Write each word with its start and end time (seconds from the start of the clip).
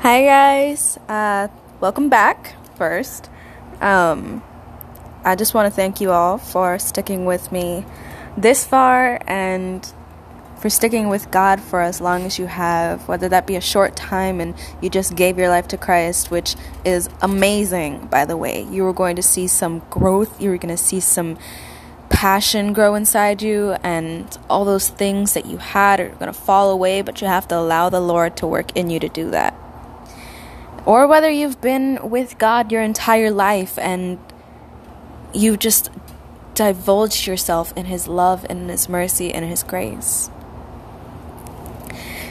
Hi 0.00 0.24
guys, 0.24 0.96
uh, 1.10 1.48
welcome 1.78 2.08
back. 2.08 2.54
First, 2.76 3.28
um, 3.82 4.42
I 5.26 5.36
just 5.36 5.52
want 5.52 5.66
to 5.66 5.70
thank 5.70 6.00
you 6.00 6.10
all 6.10 6.38
for 6.38 6.78
sticking 6.78 7.26
with 7.26 7.52
me 7.52 7.84
this 8.34 8.64
far 8.64 9.20
and 9.26 9.86
for 10.58 10.70
sticking 10.70 11.10
with 11.10 11.30
God 11.30 11.60
for 11.60 11.82
as 11.82 12.00
long 12.00 12.22
as 12.22 12.38
you 12.38 12.46
have, 12.46 13.08
whether 13.08 13.28
that 13.28 13.46
be 13.46 13.56
a 13.56 13.60
short 13.60 13.94
time 13.94 14.40
and 14.40 14.54
you 14.80 14.88
just 14.88 15.16
gave 15.16 15.36
your 15.36 15.50
life 15.50 15.68
to 15.68 15.76
Christ, 15.76 16.30
which 16.30 16.56
is 16.82 17.10
amazing, 17.20 18.06
by 18.06 18.24
the 18.24 18.38
way. 18.38 18.62
You 18.70 18.84
were 18.84 18.94
going 18.94 19.16
to 19.16 19.22
see 19.22 19.48
some 19.48 19.80
growth, 19.90 20.40
you 20.40 20.48
were 20.48 20.56
going 20.56 20.74
to 20.74 20.82
see 20.82 21.00
some 21.00 21.36
passion 22.08 22.72
grow 22.72 22.94
inside 22.94 23.42
you, 23.42 23.72
and 23.82 24.38
all 24.48 24.64
those 24.64 24.88
things 24.88 25.34
that 25.34 25.44
you 25.44 25.58
had 25.58 26.00
are 26.00 26.08
going 26.08 26.32
to 26.32 26.40
fall 26.40 26.70
away, 26.70 27.02
but 27.02 27.20
you 27.20 27.26
have 27.26 27.46
to 27.48 27.58
allow 27.58 27.90
the 27.90 28.00
Lord 28.00 28.38
to 28.38 28.46
work 28.46 28.74
in 28.74 28.88
you 28.88 28.98
to 28.98 29.08
do 29.10 29.30
that 29.32 29.54
or 30.86 31.06
whether 31.06 31.30
you've 31.30 31.60
been 31.60 31.98
with 32.08 32.38
God 32.38 32.72
your 32.72 32.82
entire 32.82 33.30
life 33.30 33.78
and 33.78 34.18
you've 35.32 35.58
just 35.58 35.90
divulged 36.54 37.26
yourself 37.26 37.72
in 37.76 37.86
His 37.86 38.08
love 38.08 38.46
and 38.48 38.70
His 38.70 38.88
mercy 38.88 39.32
and 39.32 39.44
His 39.44 39.62
grace. 39.62 40.30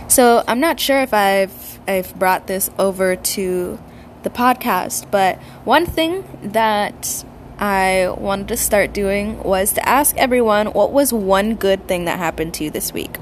So 0.07 0.43
I'm 0.47 0.59
not 0.59 0.79
sure 0.79 1.01
if 1.01 1.13
I've 1.13 1.79
I've 1.87 2.17
brought 2.17 2.47
this 2.47 2.69
over 2.77 3.15
to 3.15 3.79
the 4.23 4.29
podcast, 4.29 5.09
but 5.09 5.37
one 5.63 5.85
thing 5.85 6.23
that 6.43 7.23
I 7.57 8.13
wanted 8.17 8.47
to 8.49 8.57
start 8.57 8.93
doing 8.93 9.41
was 9.43 9.73
to 9.73 9.87
ask 9.87 10.15
everyone 10.17 10.67
what 10.67 10.91
was 10.91 11.11
one 11.11 11.55
good 11.55 11.87
thing 11.87 12.05
that 12.05 12.17
happened 12.17 12.53
to 12.55 12.63
you 12.65 12.71
this 12.71 12.93
week. 12.93 13.17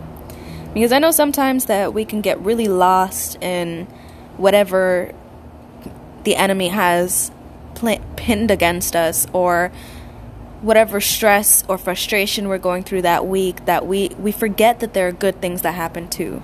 Because 0.73 0.91
I 0.91 0.99
know 0.99 1.11
sometimes 1.11 1.65
that 1.65 1.93
we 1.93 2.05
can 2.05 2.21
get 2.21 2.39
really 2.39 2.67
lost 2.67 3.41
in 3.41 3.87
whatever 4.37 5.13
the 6.23 6.35
enemy 6.35 6.69
has 6.69 7.31
pl- 7.75 8.01
pinned 8.15 8.51
against 8.51 8.95
us 8.95 9.27
or 9.33 9.71
whatever 10.61 10.99
stress 10.99 11.63
or 11.67 11.77
frustration 11.77 12.47
we're 12.47 12.57
going 12.57 12.83
through 12.83 13.01
that 13.01 13.27
week 13.27 13.65
that 13.65 13.85
we 13.85 14.09
we 14.17 14.31
forget 14.31 14.79
that 14.79 14.93
there 14.93 15.07
are 15.07 15.11
good 15.11 15.39
things 15.41 15.61
that 15.61 15.73
happen 15.73 16.07
too. 16.07 16.41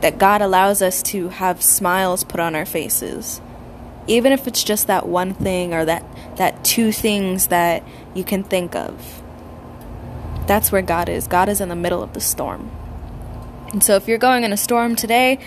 That 0.00 0.18
God 0.18 0.40
allows 0.40 0.82
us 0.82 1.02
to 1.04 1.28
have 1.28 1.62
smiles 1.62 2.24
put 2.24 2.40
on 2.40 2.54
our 2.54 2.66
faces. 2.66 3.40
Even 4.06 4.32
if 4.32 4.46
it's 4.48 4.64
just 4.64 4.86
that 4.86 5.06
one 5.06 5.34
thing 5.34 5.72
or 5.72 5.84
that 5.84 6.04
that 6.36 6.64
two 6.64 6.90
things 6.90 7.48
that 7.48 7.84
you 8.14 8.24
can 8.24 8.42
think 8.42 8.74
of. 8.74 9.22
That's 10.46 10.72
where 10.72 10.82
God 10.82 11.08
is. 11.08 11.28
God 11.28 11.48
is 11.48 11.60
in 11.60 11.68
the 11.68 11.76
middle 11.76 12.02
of 12.02 12.12
the 12.12 12.20
storm. 12.20 12.70
And 13.72 13.84
so 13.84 13.94
if 13.94 14.08
you're 14.08 14.18
going 14.18 14.42
in 14.42 14.52
a 14.52 14.56
storm 14.56 14.96
today 14.96 15.38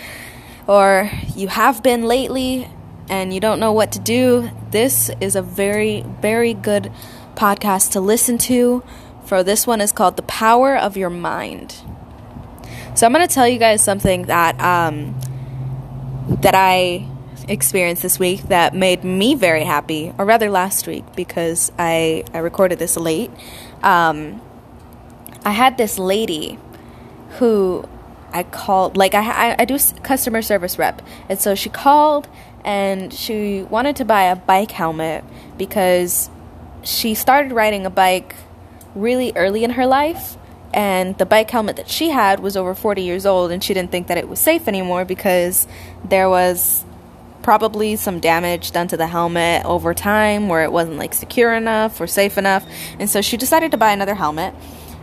or 0.67 1.09
you 1.35 1.47
have 1.47 1.83
been 1.83 2.03
lately 2.03 2.69
and 3.09 3.33
you 3.33 3.39
don't 3.39 3.59
know 3.59 3.71
what 3.71 3.91
to 3.93 3.99
do, 3.99 4.49
this 4.71 5.09
is 5.19 5.35
a 5.35 5.41
very, 5.41 6.03
very 6.21 6.53
good 6.53 6.91
podcast 7.35 7.91
to 7.91 7.99
listen 7.99 8.37
to. 8.37 8.83
For 9.25 9.43
this 9.43 9.65
one 9.65 9.81
is 9.81 9.91
called 9.91 10.17
The 10.17 10.23
Power 10.23 10.75
of 10.75 10.97
Your 10.97 11.09
Mind. 11.09 11.81
So 12.95 13.05
I'm 13.05 13.13
going 13.13 13.27
to 13.27 13.33
tell 13.33 13.47
you 13.47 13.57
guys 13.57 13.83
something 13.83 14.23
that 14.23 14.59
um, 14.61 15.19
that 16.41 16.53
I 16.55 17.07
experienced 17.47 18.01
this 18.01 18.19
week 18.19 18.43
that 18.43 18.75
made 18.75 19.03
me 19.03 19.35
very 19.35 19.63
happy, 19.63 20.13
or 20.17 20.25
rather 20.25 20.49
last 20.49 20.87
week 20.87 21.03
because 21.15 21.71
I 21.79 22.23
I 22.33 22.39
recorded 22.39 22.79
this 22.79 22.97
late. 22.97 23.31
Um, 23.81 24.41
I 25.43 25.51
had 25.51 25.77
this 25.77 25.97
lady 25.97 26.59
who 27.39 27.87
I 28.33 28.43
called, 28.43 28.97
like 28.97 29.13
I, 29.13 29.51
I, 29.51 29.55
I 29.59 29.65
do 29.65 29.77
customer 30.01 30.41
service 30.41 30.77
rep, 30.77 31.01
and 31.29 31.39
so 31.39 31.55
she 31.55 31.69
called 31.69 32.27
and 32.65 33.13
she 33.13 33.63
wanted 33.63 33.97
to 33.97 34.05
buy 34.05 34.23
a 34.23 34.35
bike 34.35 34.71
helmet 34.71 35.23
because 35.57 36.29
she 36.83 37.13
started 37.13 37.51
riding 37.51 37.85
a 37.85 37.89
bike 37.89 38.35
really 38.95 39.33
early 39.35 39.63
in 39.63 39.71
her 39.71 39.85
life. 39.85 40.37
And 40.73 41.15
the 41.17 41.25
bike 41.25 41.51
helmet 41.51 41.75
that 41.75 41.87
she 41.87 42.09
had 42.09 42.39
was 42.39 42.57
over 42.57 42.73
40 42.73 43.03
years 43.03 43.25
old 43.25 43.51
and 43.51 43.63
she 43.63 43.73
didn't 43.73 43.91
think 43.91 44.07
that 44.07 44.17
it 44.17 44.27
was 44.27 44.39
safe 44.39 44.67
anymore 44.67 45.05
because 45.05 45.67
there 46.03 46.29
was 46.29 46.83
probably 47.43 47.95
some 47.95 48.19
damage 48.19 48.71
done 48.71 48.87
to 48.87 48.97
the 48.97 49.05
helmet 49.05 49.65
over 49.65 49.93
time 49.93 50.47
where 50.47 50.63
it 50.63 50.71
wasn't 50.71 50.97
like 50.97 51.13
secure 51.13 51.53
enough 51.53 51.99
or 52.01 52.07
safe 52.07 52.37
enough. 52.37 52.65
And 52.97 53.09
so 53.09 53.21
she 53.21 53.37
decided 53.37 53.71
to 53.71 53.77
buy 53.77 53.91
another 53.91 54.15
helmet. 54.15 54.55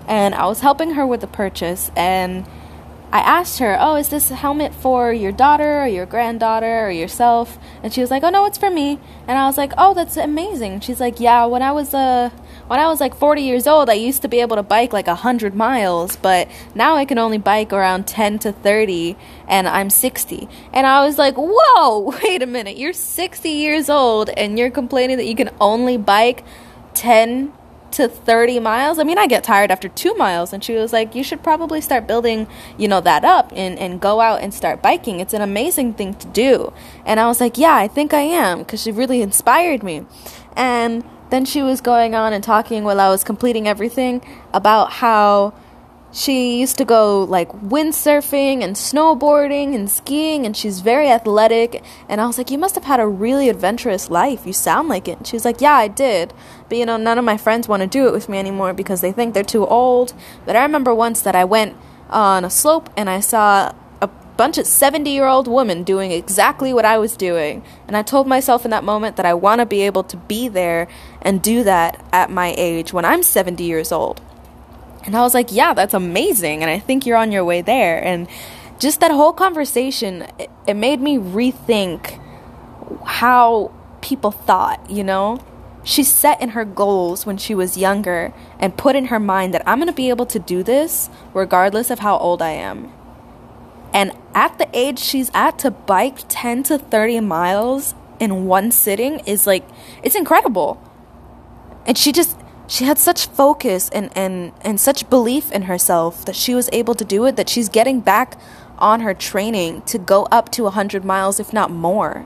And 0.08 0.34
I 0.34 0.46
was 0.46 0.60
helping 0.60 0.92
her 0.92 1.06
with 1.06 1.20
the 1.20 1.28
purchase 1.28 1.90
and 1.94 2.44
I 3.12 3.18
asked 3.20 3.58
her, 3.58 3.76
"Oh, 3.80 3.96
is 3.96 4.08
this 4.08 4.28
helmet 4.28 4.72
for 4.72 5.12
your 5.12 5.32
daughter 5.32 5.82
or 5.82 5.86
your 5.86 6.06
granddaughter 6.06 6.86
or 6.86 6.90
yourself?" 6.90 7.58
And 7.82 7.92
she 7.92 8.00
was 8.00 8.10
like, 8.10 8.22
"Oh 8.22 8.30
no, 8.30 8.46
it's 8.46 8.58
for 8.58 8.70
me." 8.70 9.00
And 9.26 9.36
I 9.36 9.46
was 9.46 9.58
like, 9.58 9.72
"Oh, 9.76 9.94
that's 9.94 10.16
amazing." 10.16 10.78
She's 10.80 11.00
like, 11.00 11.18
"Yeah, 11.18 11.46
when 11.46 11.62
I 11.62 11.72
was 11.72 11.92
uh 11.92 12.30
when 12.68 12.78
I 12.78 12.86
was 12.86 13.00
like 13.00 13.16
40 13.16 13.42
years 13.42 13.66
old, 13.66 13.90
I 13.90 13.94
used 13.94 14.22
to 14.22 14.28
be 14.28 14.40
able 14.40 14.54
to 14.56 14.62
bike 14.62 14.92
like 14.92 15.08
100 15.08 15.56
miles, 15.56 16.14
but 16.16 16.46
now 16.74 16.94
I 16.94 17.04
can 17.04 17.18
only 17.18 17.38
bike 17.38 17.72
around 17.72 18.06
10 18.06 18.38
to 18.40 18.52
30 18.52 19.16
and 19.48 19.66
I'm 19.66 19.90
60." 19.90 20.48
And 20.72 20.86
I 20.86 21.04
was 21.04 21.18
like, 21.18 21.34
"Whoa, 21.36 22.14
wait 22.22 22.42
a 22.42 22.46
minute. 22.46 22.76
You're 22.78 22.92
60 22.92 23.48
years 23.48 23.90
old 23.90 24.30
and 24.30 24.56
you're 24.58 24.70
complaining 24.70 25.16
that 25.16 25.26
you 25.26 25.34
can 25.34 25.50
only 25.60 25.96
bike 25.96 26.44
10 26.94 27.52
to 27.92 28.08
30 28.08 28.60
miles. 28.60 28.98
I 28.98 29.04
mean, 29.04 29.18
I 29.18 29.26
get 29.26 29.44
tired 29.44 29.70
after 29.70 29.88
two 29.88 30.14
miles. 30.14 30.52
And 30.52 30.62
she 30.62 30.74
was 30.74 30.92
like, 30.92 31.14
You 31.14 31.22
should 31.22 31.42
probably 31.42 31.80
start 31.80 32.06
building, 32.06 32.46
you 32.76 32.88
know, 32.88 33.00
that 33.00 33.24
up 33.24 33.52
and, 33.54 33.78
and 33.78 34.00
go 34.00 34.20
out 34.20 34.40
and 34.42 34.52
start 34.52 34.82
biking. 34.82 35.20
It's 35.20 35.34
an 35.34 35.42
amazing 35.42 35.94
thing 35.94 36.14
to 36.14 36.26
do. 36.28 36.72
And 37.04 37.20
I 37.20 37.26
was 37.26 37.40
like, 37.40 37.58
Yeah, 37.58 37.74
I 37.74 37.88
think 37.88 38.12
I 38.14 38.22
am 38.22 38.60
because 38.60 38.82
she 38.82 38.92
really 38.92 39.22
inspired 39.22 39.82
me. 39.82 40.04
And 40.56 41.04
then 41.30 41.44
she 41.44 41.62
was 41.62 41.80
going 41.80 42.14
on 42.14 42.32
and 42.32 42.42
talking 42.42 42.84
while 42.84 43.00
I 43.00 43.08
was 43.08 43.24
completing 43.24 43.66
everything 43.66 44.22
about 44.52 44.92
how 44.94 45.54
she 46.12 46.58
used 46.58 46.76
to 46.78 46.84
go 46.84 47.22
like 47.22 47.50
windsurfing 47.52 48.64
and 48.64 48.74
snowboarding 48.74 49.74
and 49.74 49.88
skiing, 49.88 50.44
and 50.44 50.56
she's 50.56 50.80
very 50.80 51.08
athletic. 51.08 51.84
And 52.08 52.20
I 52.20 52.26
was 52.26 52.36
like, 52.36 52.50
You 52.50 52.58
must 52.58 52.74
have 52.74 52.84
had 52.84 53.00
a 53.00 53.06
really 53.06 53.48
adventurous 53.48 54.10
life. 54.10 54.46
You 54.46 54.52
sound 54.52 54.88
like 54.88 55.06
it. 55.06 55.18
And 55.18 55.26
she 55.26 55.36
was 55.36 55.44
like, 55.44 55.60
Yeah, 55.60 55.74
I 55.74 55.88
did. 55.88 56.34
But 56.68 56.78
you 56.78 56.86
know, 56.86 56.96
none 56.96 57.18
of 57.18 57.24
my 57.24 57.36
friends 57.36 57.68
want 57.68 57.82
to 57.82 57.86
do 57.86 58.08
it 58.08 58.12
with 58.12 58.28
me 58.28 58.38
anymore 58.38 58.72
because 58.72 59.00
they 59.00 59.12
think 59.12 59.34
they're 59.34 59.44
too 59.44 59.66
old. 59.66 60.12
But 60.44 60.56
I 60.56 60.62
remember 60.62 60.94
once 60.94 61.20
that 61.22 61.36
I 61.36 61.44
went 61.44 61.76
on 62.08 62.44
a 62.44 62.50
slope 62.50 62.90
and 62.96 63.08
I 63.08 63.20
saw 63.20 63.72
a 64.00 64.08
bunch 64.36 64.58
of 64.58 64.66
70 64.66 65.08
year 65.08 65.26
old 65.26 65.46
women 65.46 65.84
doing 65.84 66.10
exactly 66.10 66.74
what 66.74 66.84
I 66.84 66.98
was 66.98 67.16
doing. 67.16 67.62
And 67.86 67.96
I 67.96 68.02
told 68.02 68.26
myself 68.26 68.64
in 68.64 68.72
that 68.72 68.82
moment 68.82 69.16
that 69.16 69.26
I 69.26 69.34
want 69.34 69.60
to 69.60 69.66
be 69.66 69.82
able 69.82 70.02
to 70.04 70.16
be 70.16 70.48
there 70.48 70.88
and 71.22 71.40
do 71.40 71.62
that 71.62 72.04
at 72.12 72.30
my 72.30 72.52
age 72.56 72.92
when 72.92 73.04
I'm 73.04 73.22
70 73.22 73.62
years 73.62 73.92
old. 73.92 74.20
And 75.04 75.16
I 75.16 75.22
was 75.22 75.34
like, 75.34 75.48
yeah, 75.50 75.74
that's 75.74 75.94
amazing. 75.94 76.62
And 76.62 76.70
I 76.70 76.78
think 76.78 77.06
you're 77.06 77.16
on 77.16 77.32
your 77.32 77.44
way 77.44 77.62
there. 77.62 78.02
And 78.04 78.28
just 78.78 79.00
that 79.00 79.10
whole 79.10 79.32
conversation, 79.32 80.26
it, 80.38 80.50
it 80.66 80.74
made 80.74 81.00
me 81.00 81.16
rethink 81.18 82.20
how 83.04 83.72
people 84.00 84.30
thought, 84.30 84.90
you 84.90 85.04
know? 85.04 85.40
She 85.82 86.02
set 86.02 86.42
in 86.42 86.50
her 86.50 86.64
goals 86.64 87.24
when 87.24 87.38
she 87.38 87.54
was 87.54 87.78
younger 87.78 88.34
and 88.58 88.76
put 88.76 88.96
in 88.96 89.06
her 89.06 89.18
mind 89.18 89.54
that 89.54 89.66
I'm 89.66 89.78
going 89.78 89.88
to 89.88 89.94
be 89.94 90.10
able 90.10 90.26
to 90.26 90.38
do 90.38 90.62
this 90.62 91.08
regardless 91.32 91.90
of 91.90 92.00
how 92.00 92.18
old 92.18 92.42
I 92.42 92.50
am. 92.50 92.92
And 93.92 94.12
at 94.34 94.58
the 94.58 94.68
age 94.72 94.98
she's 94.98 95.30
at 95.34 95.58
to 95.60 95.70
bike 95.70 96.18
10 96.28 96.64
to 96.64 96.78
30 96.78 97.20
miles 97.20 97.94
in 98.18 98.46
one 98.46 98.70
sitting 98.70 99.20
is 99.20 99.46
like, 99.46 99.66
it's 100.02 100.14
incredible. 100.14 100.80
And 101.86 101.96
she 101.96 102.12
just, 102.12 102.36
she 102.70 102.84
had 102.84 102.98
such 102.98 103.26
focus 103.26 103.88
and, 103.88 104.16
and, 104.16 104.52
and 104.60 104.78
such 104.78 105.10
belief 105.10 105.50
in 105.50 105.62
herself 105.62 106.24
that 106.24 106.36
she 106.36 106.54
was 106.54 106.70
able 106.72 106.94
to 106.94 107.04
do 107.04 107.26
it 107.26 107.34
that 107.34 107.48
she's 107.48 107.68
getting 107.68 108.00
back 108.00 108.38
on 108.78 109.00
her 109.00 109.12
training 109.12 109.82
to 109.82 109.98
go 109.98 110.28
up 110.30 110.52
to 110.52 110.62
100 110.62 111.04
miles, 111.04 111.40
if 111.40 111.52
not 111.52 111.72
more. 111.72 112.24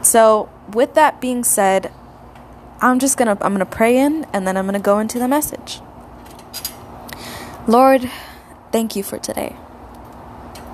So, 0.00 0.48
with 0.72 0.94
that 0.94 1.20
being 1.20 1.44
said, 1.44 1.92
I'm 2.80 2.98
just 2.98 3.18
gonna 3.18 3.36
I'm 3.42 3.52
gonna 3.52 3.66
pray 3.66 3.98
in 3.98 4.26
and 4.32 4.46
then 4.46 4.56
I'm 4.56 4.64
gonna 4.64 4.80
go 4.80 4.98
into 4.98 5.18
the 5.18 5.28
message. 5.28 5.80
Lord, 7.68 8.10
thank 8.72 8.96
you 8.96 9.02
for 9.02 9.18
today. 9.18 9.54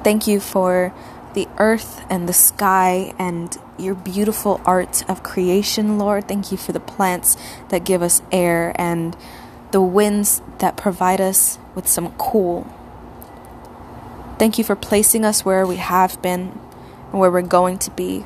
Thank 0.05 0.29
you 0.29 0.39
for 0.39 0.95
the 1.35 1.49
earth 1.59 2.07
and 2.09 2.29
the 2.29 2.33
sky 2.33 3.13
and 3.19 3.59
your 3.79 3.95
beautiful 3.95 4.61
art 4.65 5.09
of 5.09 5.23
creation, 5.23 5.99
Lord. 5.99 6.29
Thank 6.29 6.51
you 6.51 6.59
for 6.59 6.73
the 6.73 6.81
plants 6.81 7.37
that 7.69 7.85
give 7.85 8.03
us 8.03 8.23
air 8.33 8.73
and 8.77 9.17
the 9.71 9.81
winds 9.81 10.43
that 10.59 10.77
provide 10.77 11.21
us 11.21 11.59
with 11.75 11.87
some 11.87 12.13
cool. 12.13 12.67
Thank 14.39 14.59
you 14.59 14.65
for 14.65 14.77
placing 14.77 15.25
us 15.25 15.45
where 15.45 15.67
we 15.67 15.77
have 15.77 16.21
been 16.23 16.59
and 17.11 17.21
where 17.21 17.31
we're 17.31 17.43
going 17.43 17.79
to 17.79 17.91
be. 17.91 18.25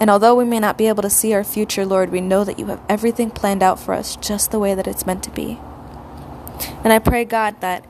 And 0.00 0.10
although 0.10 0.34
we 0.34 0.44
may 0.44 0.60
not 0.60 0.76
be 0.76 0.88
able 0.88 1.02
to 1.02 1.10
see 1.10 1.32
our 1.32 1.44
future, 1.44 1.86
Lord, 1.86 2.10
we 2.10 2.20
know 2.20 2.44
that 2.44 2.58
you 2.58 2.66
have 2.66 2.80
everything 2.88 3.30
planned 3.30 3.62
out 3.62 3.78
for 3.78 3.94
us 3.94 4.16
just 4.16 4.50
the 4.50 4.58
way 4.58 4.74
that 4.74 4.86
it's 4.86 5.06
meant 5.06 5.22
to 5.24 5.30
be. 5.30 5.58
And 6.82 6.92
I 6.92 6.98
pray, 6.98 7.24
God, 7.24 7.60
that 7.60 7.84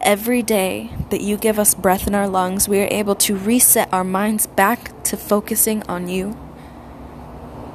every 0.00 0.42
day 0.42 0.90
that 1.10 1.20
you 1.20 1.36
give 1.36 1.58
us 1.58 1.74
breath 1.74 2.06
in 2.06 2.14
our 2.14 2.28
lungs, 2.28 2.68
we 2.68 2.80
are 2.80 2.88
able 2.90 3.14
to 3.14 3.36
reset 3.36 3.92
our 3.92 4.04
minds 4.04 4.46
back 4.46 5.02
to 5.04 5.16
focusing 5.16 5.82
on 5.84 6.08
you. 6.08 6.36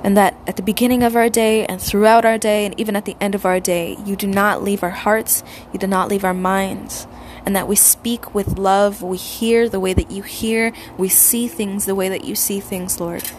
And 0.03 0.15
that 0.15 0.35
at 0.45 0.55
the 0.55 0.61
beginning 0.61 1.01
of 1.03 1.15
our 1.15 1.29
day 1.29 1.65
and 1.65 1.81
throughout 1.81 2.25
our 2.25 2.37
day 2.37 2.65
and 2.65 2.79
even 2.79 2.95
at 2.95 3.05
the 3.05 3.17
end 3.19 3.33
of 3.33 3.45
our 3.45 3.59
day, 3.59 3.97
you 4.05 4.15
do 4.15 4.27
not 4.27 4.63
leave 4.63 4.83
our 4.83 4.91
hearts, 4.91 5.43
you 5.73 5.79
do 5.79 5.87
not 5.87 6.09
leave 6.09 6.23
our 6.23 6.33
minds. 6.33 7.07
And 7.45 7.55
that 7.55 7.67
we 7.67 7.75
speak 7.75 8.33
with 8.33 8.57
love, 8.57 9.01
we 9.01 9.17
hear 9.17 9.67
the 9.69 9.79
way 9.79 9.93
that 9.93 10.11
you 10.11 10.23
hear, 10.23 10.73
we 10.97 11.09
see 11.09 11.47
things 11.47 11.85
the 11.85 11.95
way 11.95 12.09
that 12.09 12.23
you 12.23 12.35
see 12.35 12.59
things, 12.59 12.99
Lord. 12.99 13.31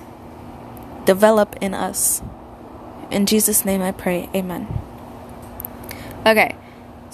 Develop 1.04 1.56
in 1.60 1.72
us. 1.72 2.22
In 3.10 3.26
Jesus' 3.26 3.64
name 3.64 3.80
I 3.80 3.92
pray. 3.92 4.28
Amen. 4.34 4.66
Okay. 6.26 6.56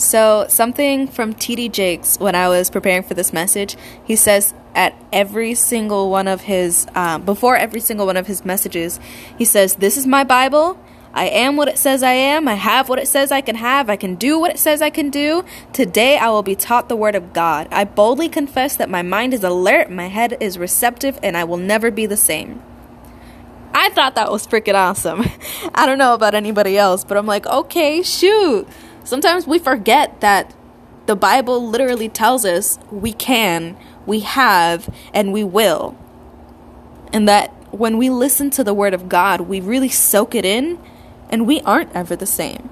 So, 0.02 0.46
something 0.48 1.06
from 1.06 1.32
TD 1.32 1.70
Jakes 1.70 2.18
when 2.18 2.34
I 2.34 2.48
was 2.48 2.70
preparing 2.70 3.04
for 3.04 3.14
this 3.14 3.32
message, 3.32 3.76
he 4.02 4.16
says 4.16 4.52
at 4.74 4.96
every 5.12 5.54
single 5.54 6.10
one 6.10 6.26
of 6.26 6.40
his, 6.40 6.88
um, 6.96 7.22
before 7.22 7.56
every 7.56 7.78
single 7.78 8.06
one 8.06 8.16
of 8.16 8.26
his 8.26 8.44
messages, 8.44 8.98
he 9.38 9.44
says, 9.44 9.76
This 9.76 9.96
is 9.96 10.04
my 10.04 10.24
Bible. 10.24 10.76
I 11.14 11.26
am 11.26 11.56
what 11.56 11.68
it 11.68 11.78
says 11.78 12.02
I 12.02 12.14
am. 12.14 12.48
I 12.48 12.54
have 12.54 12.88
what 12.88 12.98
it 12.98 13.06
says 13.06 13.30
I 13.30 13.42
can 13.42 13.54
have. 13.54 13.88
I 13.88 13.94
can 13.94 14.16
do 14.16 14.40
what 14.40 14.50
it 14.50 14.58
says 14.58 14.82
I 14.82 14.90
can 14.90 15.08
do. 15.08 15.44
Today 15.72 16.18
I 16.18 16.30
will 16.30 16.42
be 16.42 16.56
taught 16.56 16.88
the 16.88 16.96
Word 16.96 17.14
of 17.14 17.32
God. 17.32 17.68
I 17.70 17.84
boldly 17.84 18.28
confess 18.28 18.74
that 18.76 18.90
my 18.90 19.02
mind 19.02 19.32
is 19.32 19.44
alert, 19.44 19.88
my 19.88 20.08
head 20.08 20.36
is 20.40 20.58
receptive, 20.58 21.16
and 21.22 21.36
I 21.36 21.44
will 21.44 21.58
never 21.58 21.92
be 21.92 22.06
the 22.06 22.16
same. 22.16 22.60
I 23.72 23.90
thought 23.90 24.16
that 24.16 24.32
was 24.32 24.48
freaking 24.48 24.74
awesome. 24.74 25.24
I 25.74 25.86
don't 25.86 25.98
know 25.98 26.14
about 26.14 26.34
anybody 26.34 26.76
else, 26.76 27.04
but 27.04 27.16
I'm 27.16 27.26
like, 27.26 27.46
okay, 27.46 28.02
shoot 28.02 28.66
sometimes 29.04 29.46
we 29.46 29.58
forget 29.58 30.20
that 30.20 30.54
the 31.06 31.16
Bible 31.16 31.66
literally 31.66 32.08
tells 32.08 32.44
us 32.44 32.78
we 32.90 33.12
can, 33.12 33.76
we 34.06 34.20
have, 34.20 34.92
and 35.12 35.32
we 35.32 35.44
will. 35.44 35.96
And 37.12 37.28
that 37.28 37.50
when 37.72 37.98
we 37.98 38.10
listen 38.10 38.50
to 38.50 38.64
the 38.64 38.74
Word 38.74 38.94
of 38.94 39.08
God, 39.08 39.42
we 39.42 39.60
really 39.60 39.88
soak 39.88 40.34
it 40.34 40.44
in, 40.44 40.78
and 41.28 41.46
we 41.46 41.60
aren't 41.62 41.94
ever 41.94 42.14
the 42.14 42.26
same. 42.26 42.70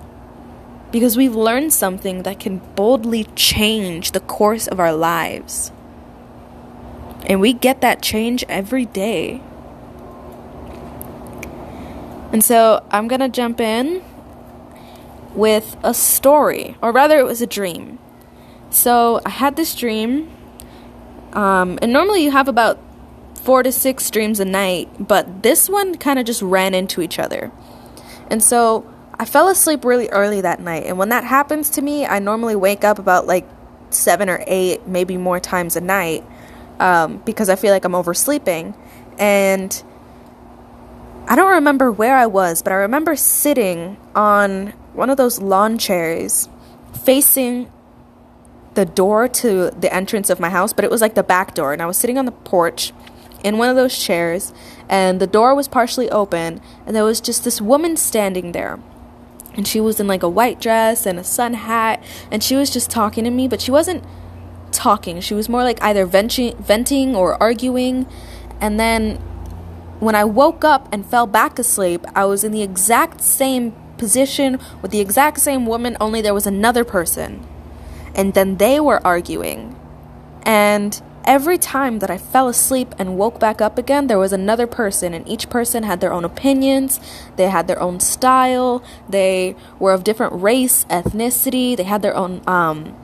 Because 0.93 1.17
we've 1.17 1.35
learned 1.35 1.73
something 1.73 2.23
that 2.23 2.41
can 2.41 2.59
boldly 2.75 3.25
change 3.37 4.13
the 4.13 4.21
course 4.21 4.67
of 4.67 4.81
our 4.81 4.93
lives. 4.93 5.73
And 7.27 7.41
we 7.41 7.53
get 7.53 7.81
that 7.81 8.03
change 8.03 8.45
every 8.49 8.87
day. 8.87 9.43
And 12.33 12.45
so 12.45 12.85
I'm 12.91 13.09
going 13.09 13.21
to 13.21 13.29
jump 13.29 13.61
in 13.61 14.03
with 15.35 15.77
a 15.83 15.95
story, 15.95 16.77
or 16.83 16.93
rather, 16.93 17.19
it 17.19 17.25
was 17.25 17.41
a 17.41 17.47
dream. 17.47 17.99
So 18.71 19.21
I 19.25 19.31
had 19.31 19.57
this 19.57 19.75
dream, 19.75 20.31
um, 21.33 21.79
and 21.83 21.93
normally 21.93 22.23
you 22.25 22.31
have 22.31 22.49
about 22.49 22.79
four 23.35 23.63
to 23.63 23.73
six 23.73 24.11
dreams 24.11 24.39
a 24.41 24.45
night, 24.45 25.09
but 25.09 25.43
this 25.43 25.69
one 25.69 25.97
kind 25.97 26.19
of 26.19 26.27
just 26.27 26.43
ran 26.43 26.75
into 26.75 27.01
each 27.01 27.19
other. 27.19 27.51
And 28.29 28.43
so 28.43 28.85
I 29.19 29.25
fell 29.25 29.49
asleep 29.49 29.85
really 29.85 30.09
early 30.11 30.41
that 30.41 30.61
night, 30.61 30.85
and 30.87 30.99
when 30.99 31.09
that 31.09 31.25
happens 31.25 31.71
to 31.71 31.83
me, 31.83 32.07
I 32.07 32.19
normally 32.19 32.57
wake 32.57 32.85
up 32.85 32.99
about 32.99 33.27
like 33.27 33.49
seven 33.91 34.29
or 34.29 34.43
eight, 34.47 34.87
maybe 34.87 35.17
more 35.17 35.41
times 35.41 35.77
a 35.77 35.81
night, 35.81 36.25
um, 36.79 37.19
because 37.25 37.49
I 37.49 37.57
feel 37.57 37.73
like 37.73 37.85
I'm 37.85 37.95
oversleeping. 37.95 38.75
And 39.19 39.83
I 41.27 41.37
don't 41.37 41.51
remember 41.51 41.93
where 41.93 42.17
I 42.17 42.27
was, 42.27 42.63
but 42.63 42.73
I 42.73 42.77
remember 42.77 43.15
sitting 43.17 43.97
on 44.15 44.73
one 44.93 45.11
of 45.11 45.17
those 45.17 45.41
lawn 45.41 45.79
chairs 45.79 46.49
facing 47.05 47.71
the 48.75 48.85
door 48.85 49.29
to 49.29 49.71
the 49.71 49.93
entrance 49.93 50.31
of 50.31 50.41
my 50.41 50.51
house, 50.51 50.73
but 50.73 50.85
it 50.85 50.91
was 50.91 51.01
like 51.01 51.15
the 51.15 51.23
back 51.23 51.55
door. 51.55 51.73
And 51.73 51.83
I 51.83 51.87
was 51.87 51.97
sitting 51.97 52.19
on 52.19 52.25
the 52.25 52.33
porch 52.33 52.93
in 53.43 53.59
one 53.59 53.69
of 53.69 53.77
those 53.77 53.99
chairs, 53.99 54.53
and 54.89 55.21
the 55.21 55.27
door 55.27 55.55
was 55.55 55.67
partially 55.67 56.11
open, 56.11 56.61
and 56.87 56.95
there 56.95 57.05
was 57.05 57.21
just 57.21 57.45
this 57.45 57.61
woman 57.61 57.97
standing 57.97 58.53
there. 58.53 58.79
And 59.55 59.67
she 59.67 59.81
was 59.81 59.99
in 59.99 60.07
like 60.07 60.23
a 60.23 60.29
white 60.29 60.61
dress 60.61 61.07
and 61.07 61.19
a 61.19 61.25
sun 61.25 61.55
hat, 61.55 62.03
and 62.31 62.43
she 62.43 62.55
was 62.55 62.71
just 62.71 62.91
talking 62.91 63.25
to 63.25 63.31
me, 63.31 63.49
but 63.49 63.61
she 63.61 63.71
wasn't 63.71 64.05
talking. 64.73 65.21
She 65.21 65.35
was 65.35 65.49
more 65.49 65.65
like 65.65 65.83
either 65.83 66.07
venting, 66.07 66.57
venting 66.57 67.17
or 67.17 67.41
arguing. 67.43 68.07
And 68.61 68.79
then 68.79 69.17
when 69.99 70.15
I 70.15 70.25
woke 70.25 70.65
up 70.65 70.89
and 70.93 71.05
fell 71.05 71.27
back 71.27 71.59
asleep, 71.59 72.05
I 72.15 72.25
was 72.27 72.45
in 72.45 72.53
the 72.53 72.63
exact 72.63 73.21
same 73.21 73.75
position 74.01 74.59
with 74.83 74.91
the 74.91 74.99
exact 74.99 75.39
same 75.39 75.65
woman, 75.67 75.97
only 76.01 76.21
there 76.21 76.35
was 76.35 76.47
another 76.47 76.85
person. 76.85 77.47
And 78.19 78.35
then 78.35 78.57
they 78.57 78.81
were 78.81 79.01
arguing. 79.07 79.77
And 80.43 81.01
every 81.25 81.59
time 81.59 82.01
that 82.01 82.11
I 82.11 82.19
fell 82.19 82.49
asleep 82.49 82.95
and 82.99 83.17
woke 83.17 83.39
back 83.39 83.61
up 83.61 83.79
again, 83.79 84.09
there 84.09 84.19
was 84.19 84.33
another 84.33 84.67
person, 84.67 85.15
and 85.15 85.29
each 85.29 85.51
person 85.51 85.85
had 85.85 86.01
their 86.01 86.13
own 86.13 86.25
opinions, 86.25 86.99
they 87.37 87.49
had 87.49 87.69
their 87.69 87.81
own 87.81 88.01
style, 88.01 88.83
they 89.09 89.55
were 89.79 89.93
of 89.93 90.03
different 90.03 90.33
race, 90.43 90.87
ethnicity, 90.91 91.77
they 91.77 91.85
had 91.85 92.03
their 92.03 92.17
own, 92.17 92.43
um, 92.47 92.97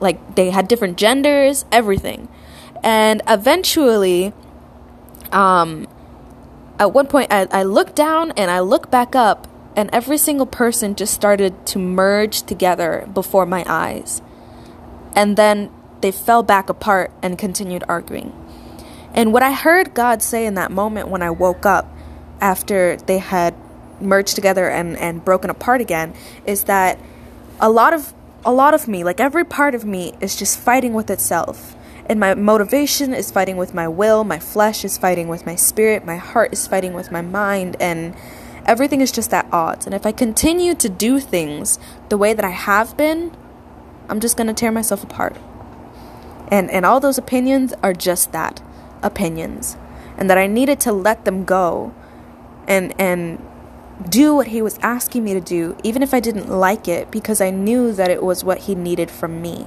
like, 0.00 0.18
they 0.34 0.50
had 0.50 0.66
different 0.68 0.98
genders, 0.98 1.64
everything. 1.70 2.28
And 2.82 3.22
eventually, 3.28 4.32
um, 5.30 5.86
at 6.78 6.92
one 6.92 7.06
point, 7.06 7.28
I, 7.30 7.46
I 7.52 7.62
looked 7.62 7.94
down 7.94 8.32
and 8.32 8.50
I 8.50 8.58
looked 8.58 8.90
back 8.90 9.14
up, 9.14 9.46
and 9.76 9.88
every 9.92 10.18
single 10.18 10.46
person 10.46 10.94
just 10.94 11.14
started 11.14 11.66
to 11.66 11.78
merge 11.78 12.42
together 12.42 13.08
before 13.12 13.46
my 13.46 13.64
eyes. 13.66 14.20
And 15.14 15.36
then 15.36 15.70
they 16.00 16.12
fell 16.12 16.42
back 16.42 16.68
apart 16.68 17.10
and 17.22 17.38
continued 17.38 17.84
arguing. 17.88 18.32
And 19.14 19.32
what 19.32 19.42
I 19.42 19.52
heard 19.52 19.94
God 19.94 20.22
say 20.22 20.46
in 20.46 20.54
that 20.54 20.70
moment 20.70 21.08
when 21.08 21.22
I 21.22 21.30
woke 21.30 21.66
up 21.66 21.90
after 22.40 22.96
they 22.96 23.18
had 23.18 23.54
merged 24.00 24.34
together 24.34 24.68
and, 24.68 24.96
and 24.98 25.24
broken 25.24 25.48
apart 25.48 25.80
again 25.80 26.14
is 26.44 26.64
that 26.64 26.98
a 27.60 27.70
lot 27.70 27.92
of 27.92 28.12
a 28.44 28.52
lot 28.52 28.74
of 28.74 28.88
me, 28.88 29.04
like 29.04 29.20
every 29.20 29.44
part 29.44 29.72
of 29.72 29.84
me, 29.84 30.14
is 30.20 30.34
just 30.34 30.58
fighting 30.58 30.94
with 30.94 31.10
itself. 31.10 31.76
And 32.06 32.18
my 32.18 32.34
motivation 32.34 33.14
is 33.14 33.30
fighting 33.30 33.56
with 33.56 33.72
my 33.72 33.86
will, 33.86 34.24
my 34.24 34.40
flesh 34.40 34.84
is 34.84 34.98
fighting 34.98 35.28
with 35.28 35.46
my 35.46 35.54
spirit, 35.54 36.04
my 36.04 36.16
heart 36.16 36.52
is 36.52 36.66
fighting 36.66 36.92
with 36.92 37.12
my 37.12 37.22
mind, 37.22 37.76
and 37.78 38.16
everything 38.66 39.00
is 39.00 39.12
just 39.12 39.32
at 39.32 39.46
odds. 39.52 39.86
And 39.86 39.94
if 39.94 40.06
I 40.06 40.12
continue 40.12 40.74
to 40.74 40.88
do 40.88 41.20
things 41.20 41.78
the 42.08 42.18
way 42.18 42.32
that 42.32 42.44
I 42.44 42.50
have 42.50 42.96
been, 42.96 43.36
I'm 44.08 44.20
just 44.20 44.36
going 44.36 44.46
to 44.46 44.54
tear 44.54 44.72
myself 44.72 45.02
apart. 45.02 45.36
And 46.48 46.70
and 46.70 46.84
all 46.84 47.00
those 47.00 47.18
opinions 47.18 47.72
are 47.82 47.94
just 47.94 48.32
that, 48.32 48.62
opinions. 49.02 49.76
And 50.16 50.28
that 50.28 50.38
I 50.38 50.46
needed 50.46 50.80
to 50.80 50.92
let 50.92 51.24
them 51.24 51.44
go 51.44 51.94
and 52.68 52.94
and 53.00 53.42
do 54.08 54.34
what 54.34 54.48
he 54.48 54.62
was 54.62 54.78
asking 54.82 55.24
me 55.24 55.32
to 55.34 55.40
do 55.40 55.76
even 55.82 56.02
if 56.02 56.12
I 56.12 56.20
didn't 56.20 56.48
like 56.48 56.88
it 56.88 57.10
because 57.10 57.40
I 57.40 57.50
knew 57.50 57.92
that 57.92 58.10
it 58.10 58.22
was 58.22 58.42
what 58.44 58.58
he 58.58 58.74
needed 58.74 59.10
from 59.10 59.40
me. 59.40 59.66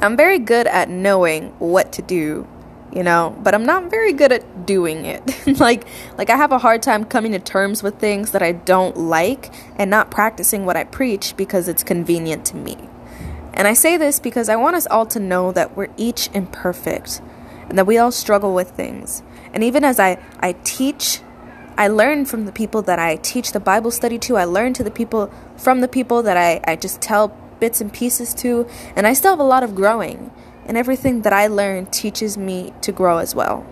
I'm 0.00 0.16
very 0.16 0.38
good 0.38 0.66
at 0.66 0.88
knowing 0.88 1.50
what 1.58 1.92
to 1.92 2.02
do 2.02 2.46
you 2.92 3.02
know? 3.02 3.36
But 3.42 3.54
i'm 3.54 3.64
not 3.64 3.90
very 3.90 4.12
good 4.12 4.32
at 4.32 4.66
doing 4.66 5.04
it. 5.04 5.22
Like 5.62 5.84
like 6.18 6.30
i 6.30 6.36
have 6.36 6.50
a 6.52 6.58
hard 6.58 6.82
time 6.82 7.04
coming 7.04 7.32
to 7.32 7.38
terms 7.38 7.82
with 7.82 7.98
things 7.98 8.30
that 8.32 8.42
i 8.42 8.52
don't 8.52 8.96
like 8.96 9.52
and 9.76 9.90
not 9.90 10.10
practicing 10.10 10.64
what 10.64 10.76
i 10.76 10.84
preach 10.84 11.36
because 11.36 11.68
it's 11.68 11.84
convenient 11.84 12.44
to 12.46 12.56
me. 12.56 12.76
And 13.54 13.68
i 13.68 13.74
say 13.74 13.96
this 13.96 14.18
because 14.18 14.48
i 14.48 14.56
want 14.56 14.76
us 14.76 14.86
all 14.86 15.06
to 15.06 15.20
know 15.20 15.52
that 15.52 15.76
we're 15.76 15.88
each 15.96 16.28
imperfect 16.32 17.20
and 17.68 17.78
that 17.78 17.86
we 17.86 17.98
all 17.98 18.10
struggle 18.12 18.54
with 18.54 18.70
things. 18.70 19.22
And 19.52 19.62
even 19.62 19.84
as 19.84 20.00
i 20.00 20.18
i 20.40 20.52
teach 20.64 21.20
i 21.76 21.86
learn 21.88 22.24
from 22.24 22.46
the 22.46 22.52
people 22.52 22.82
that 22.82 22.98
i 22.98 23.16
teach 23.16 23.52
the 23.52 23.60
bible 23.60 23.90
study 23.90 24.18
to. 24.18 24.36
I 24.36 24.44
learn 24.44 24.72
to 24.74 24.84
the 24.84 24.90
people 24.90 25.32
from 25.56 25.80
the 25.80 25.88
people 25.88 26.22
that 26.22 26.36
i 26.36 26.60
i 26.64 26.76
just 26.76 27.00
tell 27.00 27.28
bits 27.60 27.80
and 27.80 27.92
pieces 27.92 28.34
to. 28.34 28.66
And 28.96 29.06
i 29.06 29.12
still 29.12 29.32
have 29.32 29.40
a 29.40 29.44
lot 29.54 29.62
of 29.62 29.74
growing 29.74 30.30
and 30.66 30.76
everything 30.76 31.22
that 31.22 31.32
I 31.32 31.46
learn 31.46 31.86
teaches 31.86 32.38
me 32.38 32.72
to 32.82 32.92
grow 32.92 33.18
as 33.18 33.34
well. 33.34 33.66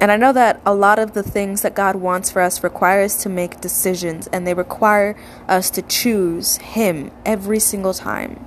And 0.00 0.10
I 0.10 0.16
know 0.16 0.32
that 0.32 0.60
a 0.66 0.74
lot 0.74 0.98
of 0.98 1.12
the 1.12 1.22
things 1.22 1.62
that 1.62 1.76
God 1.76 1.94
wants 1.94 2.28
for 2.28 2.42
us 2.42 2.64
require 2.64 3.02
us 3.02 3.22
to 3.22 3.28
make 3.28 3.60
decisions, 3.60 4.26
and 4.26 4.44
they 4.44 4.52
require 4.52 5.14
us 5.48 5.70
to 5.70 5.82
choose 5.82 6.56
Him 6.56 7.12
every 7.24 7.60
single 7.60 7.94
time. 7.94 8.44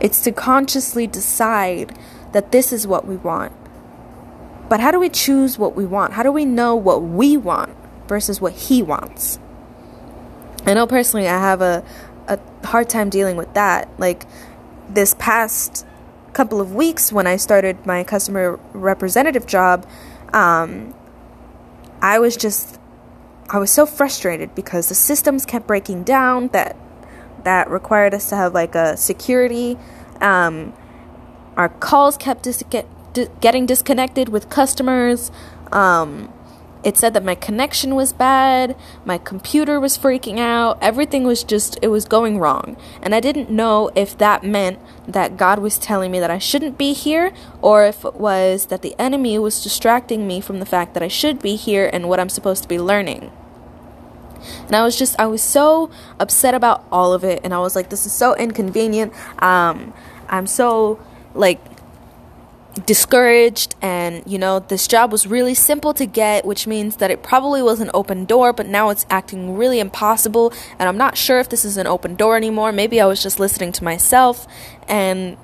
It's 0.00 0.20
to 0.20 0.32
consciously 0.32 1.06
decide 1.06 1.98
that 2.32 2.52
this 2.52 2.74
is 2.74 2.86
what 2.86 3.06
we 3.06 3.16
want. 3.16 3.54
But 4.68 4.80
how 4.80 4.90
do 4.90 5.00
we 5.00 5.08
choose 5.08 5.58
what 5.58 5.74
we 5.74 5.86
want? 5.86 6.12
How 6.12 6.22
do 6.22 6.30
we 6.30 6.44
know 6.44 6.76
what 6.76 7.02
we 7.02 7.38
want 7.38 7.74
versus 8.06 8.38
what 8.38 8.52
He 8.52 8.82
wants? 8.82 9.38
I 10.66 10.74
know 10.74 10.86
personally 10.86 11.26
I 11.26 11.38
have 11.38 11.62
a, 11.62 11.82
a 12.28 12.38
hard 12.66 12.90
time 12.90 13.08
dealing 13.08 13.36
with 13.36 13.54
that. 13.54 13.88
Like, 13.98 14.26
this 14.88 15.14
past 15.18 15.86
couple 16.32 16.60
of 16.60 16.74
weeks 16.74 17.12
when 17.12 17.26
I 17.26 17.36
started 17.36 17.86
my 17.86 18.04
customer 18.04 18.58
representative 18.72 19.46
job, 19.46 19.86
um, 20.32 20.94
I 22.02 22.18
was 22.18 22.36
just 22.36 22.78
I 23.50 23.58
was 23.58 23.70
so 23.70 23.86
frustrated 23.86 24.54
because 24.54 24.88
the 24.88 24.94
systems 24.94 25.46
kept 25.46 25.66
breaking 25.66 26.04
down 26.04 26.48
that 26.48 26.76
that 27.44 27.70
required 27.70 28.14
us 28.14 28.28
to 28.30 28.36
have 28.36 28.54
like 28.54 28.74
a 28.74 28.96
security. 28.96 29.78
Um, 30.20 30.72
our 31.56 31.68
calls 31.68 32.16
kept 32.16 32.42
dis- 32.42 32.64
get, 32.70 32.86
di- 33.12 33.28
getting 33.40 33.66
disconnected 33.66 34.28
with 34.28 34.48
customers. 34.48 35.30
Um, 35.72 36.32
it 36.84 36.96
said 36.98 37.14
that 37.14 37.24
my 37.24 37.34
connection 37.34 37.94
was 37.94 38.12
bad, 38.12 38.76
my 39.04 39.18
computer 39.18 39.80
was 39.80 39.96
freaking 39.96 40.38
out, 40.38 40.78
everything 40.82 41.24
was 41.24 41.42
just, 41.42 41.78
it 41.80 41.88
was 41.88 42.04
going 42.04 42.38
wrong. 42.38 42.76
And 43.02 43.14
I 43.14 43.20
didn't 43.20 43.50
know 43.50 43.90
if 43.96 44.16
that 44.18 44.44
meant 44.44 44.78
that 45.08 45.36
God 45.36 45.58
was 45.58 45.78
telling 45.78 46.12
me 46.12 46.20
that 46.20 46.30
I 46.30 46.38
shouldn't 46.38 46.76
be 46.76 46.92
here, 46.92 47.32
or 47.62 47.86
if 47.86 48.04
it 48.04 48.16
was 48.16 48.66
that 48.66 48.82
the 48.82 48.94
enemy 48.98 49.38
was 49.38 49.62
distracting 49.62 50.26
me 50.26 50.40
from 50.40 50.60
the 50.60 50.66
fact 50.66 50.94
that 50.94 51.02
I 51.02 51.08
should 51.08 51.40
be 51.40 51.56
here 51.56 51.88
and 51.92 52.08
what 52.08 52.20
I'm 52.20 52.28
supposed 52.28 52.62
to 52.62 52.68
be 52.68 52.78
learning. 52.78 53.32
And 54.66 54.76
I 54.76 54.82
was 54.82 54.98
just, 54.98 55.18
I 55.18 55.26
was 55.26 55.42
so 55.42 55.90
upset 56.20 56.54
about 56.54 56.84
all 56.92 57.14
of 57.14 57.24
it. 57.24 57.40
And 57.42 57.54
I 57.54 57.58
was 57.58 57.74
like, 57.74 57.88
this 57.88 58.04
is 58.04 58.12
so 58.12 58.36
inconvenient. 58.36 59.12
Um, 59.42 59.94
I'm 60.28 60.46
so, 60.46 61.02
like, 61.34 61.60
discouraged 62.74 63.76
and 63.80 64.22
you 64.26 64.36
know 64.36 64.58
this 64.58 64.88
job 64.88 65.12
was 65.12 65.26
really 65.28 65.54
simple 65.54 65.94
to 65.94 66.04
get 66.06 66.44
which 66.44 66.66
means 66.66 66.96
that 66.96 67.08
it 67.08 67.22
probably 67.22 67.62
was 67.62 67.80
an 67.80 67.88
open 67.94 68.24
door 68.24 68.52
but 68.52 68.66
now 68.66 68.90
it's 68.90 69.06
acting 69.08 69.56
really 69.56 69.78
impossible 69.78 70.52
and 70.76 70.88
i'm 70.88 70.96
not 70.96 71.16
sure 71.16 71.38
if 71.38 71.48
this 71.48 71.64
is 71.64 71.76
an 71.76 71.86
open 71.86 72.16
door 72.16 72.36
anymore. 72.36 72.72
Maybe 72.72 73.00
i 73.00 73.06
was 73.06 73.22
just 73.22 73.38
listening 73.38 73.70
to 73.72 73.84
myself 73.84 74.46
and 74.88 75.36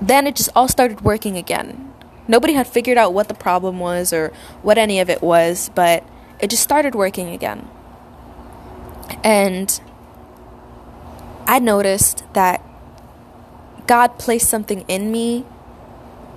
then 0.00 0.26
it 0.26 0.34
just 0.34 0.48
all 0.56 0.66
started 0.66 1.02
working 1.02 1.36
again. 1.36 1.92
Nobody 2.26 2.54
had 2.54 2.66
figured 2.66 2.96
out 2.96 3.12
what 3.12 3.28
the 3.28 3.34
problem 3.34 3.78
was 3.78 4.14
or 4.14 4.32
what 4.62 4.78
any 4.78 4.98
of 4.98 5.10
it 5.10 5.20
was 5.20 5.70
but 5.74 6.04
it 6.40 6.48
just 6.48 6.62
started 6.62 6.94
working 6.94 7.28
again. 7.28 7.68
And 9.22 9.78
i 11.46 11.58
noticed 11.58 12.24
that 12.32 12.64
God 13.90 14.20
placed 14.20 14.48
something 14.48 14.84
in 14.86 15.10
me 15.10 15.44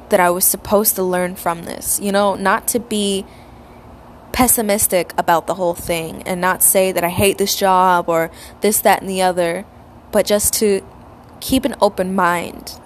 that 0.10 0.20
I 0.20 0.32
was 0.32 0.44
supposed 0.44 0.96
to 0.96 1.04
learn 1.04 1.36
from 1.36 1.66
this. 1.66 2.00
You 2.00 2.12
know, 2.12 2.34
not 2.34 2.68
to 2.70 2.80
be 2.80 3.28
pessimistic 4.32 5.14
about 5.20 5.46
the 5.46 5.54
whole 5.54 5.76
thing 5.76 6.24
and 6.24 6.42
not 6.42 6.64
say 6.64 6.92
that 6.92 7.04
I 7.04 7.10
hate 7.10 7.38
this 7.38 7.56
job 7.56 8.10
or 8.10 8.32
this, 8.62 8.82
that, 8.82 9.02
and 9.02 9.08
the 9.08 9.22
other, 9.22 9.68
but 10.12 10.26
just 10.26 10.52
to 10.56 10.84
keep 11.42 11.64
an 11.64 11.76
open 11.80 12.16
mind 12.16 12.80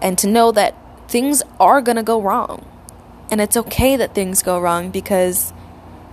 and 0.00 0.16
to 0.18 0.28
know 0.28 0.52
that 0.52 0.76
things 1.08 1.42
are 1.58 1.82
going 1.82 1.96
to 1.96 2.04
go 2.04 2.22
wrong. 2.22 2.64
And 3.32 3.40
it's 3.40 3.56
okay 3.56 3.96
that 3.96 4.14
things 4.14 4.44
go 4.44 4.60
wrong 4.60 4.92
because 4.92 5.52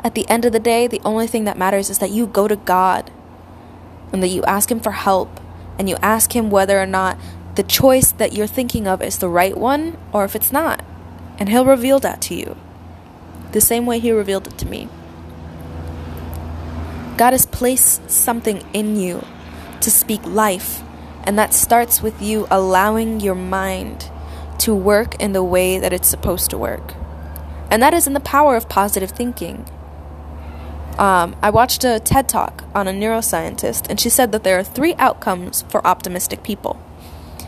at 0.04 0.16
the 0.16 0.28
end 0.28 0.44
of 0.44 0.54
the 0.54 0.60
day, 0.60 0.88
the 0.88 1.02
only 1.06 1.28
thing 1.28 1.44
that 1.44 1.56
matters 1.56 1.92
is 1.92 2.00
that 2.00 2.10
you 2.10 2.26
go 2.26 2.48
to 2.48 2.56
God 2.56 3.12
and 4.12 4.24
that 4.24 4.30
you 4.30 4.44
ask 4.46 4.72
Him 4.72 4.80
for 4.80 4.94
help 4.94 5.40
and 5.78 5.88
you 5.88 5.98
ask 6.02 6.36
Him 6.36 6.50
whether 6.50 6.82
or 6.82 6.88
not 6.88 7.20
the 7.56 7.64
choice 7.64 8.12
that 8.14 8.34
you're 8.34 8.48
thinking 8.48 8.88
of 8.88 9.02
is 9.02 9.18
the 9.18 9.30
right 9.30 9.58
one 9.58 9.98
or 10.12 10.26
if 10.26 10.36
it's 10.36 10.52
not. 10.52 10.84
And 11.38 11.50
He'll 11.50 11.66
reveal 11.66 12.00
that 12.00 12.22
to 12.24 12.36
you. 12.36 12.58
The 13.52 13.62
same 13.62 13.86
way 13.86 14.00
He 14.00 14.12
revealed 14.12 14.48
it 14.48 14.58
to 14.60 14.68
me. 14.68 14.90
God 17.18 17.32
has 17.32 17.46
placed 17.46 18.10
something 18.12 18.62
in 18.74 18.98
you 18.98 19.26
to 19.80 19.90
speak 19.90 20.22
life, 20.26 20.84
and 21.24 21.40
that 21.40 21.54
starts 21.54 22.02
with 22.02 22.22
you 22.22 22.46
allowing 22.52 23.22
your 23.22 23.36
mind 23.36 24.12
to 24.60 24.76
work 24.76 25.16
in 25.22 25.32
the 25.32 25.44
way 25.44 25.80
that 25.80 25.94
it's 25.94 26.10
supposed 26.10 26.50
to 26.50 26.58
work. 26.58 26.94
And 27.72 27.82
that 27.82 27.94
is 27.94 28.06
in 28.06 28.14
the 28.14 28.20
power 28.20 28.56
of 28.56 28.68
positive 28.68 29.12
thinking. 29.12 29.66
Um, 30.98 31.36
I 31.42 31.50
watched 31.50 31.84
a 31.84 32.00
TED 32.00 32.28
talk 32.28 32.64
on 32.74 32.88
a 32.88 32.92
neuroscientist, 32.92 33.90
and 33.90 34.00
she 34.00 34.10
said 34.10 34.32
that 34.32 34.44
there 34.44 34.60
are 34.60 34.64
three 34.64 34.94
outcomes 34.96 35.64
for 35.70 35.86
optimistic 35.86 36.44
people. 36.44 36.82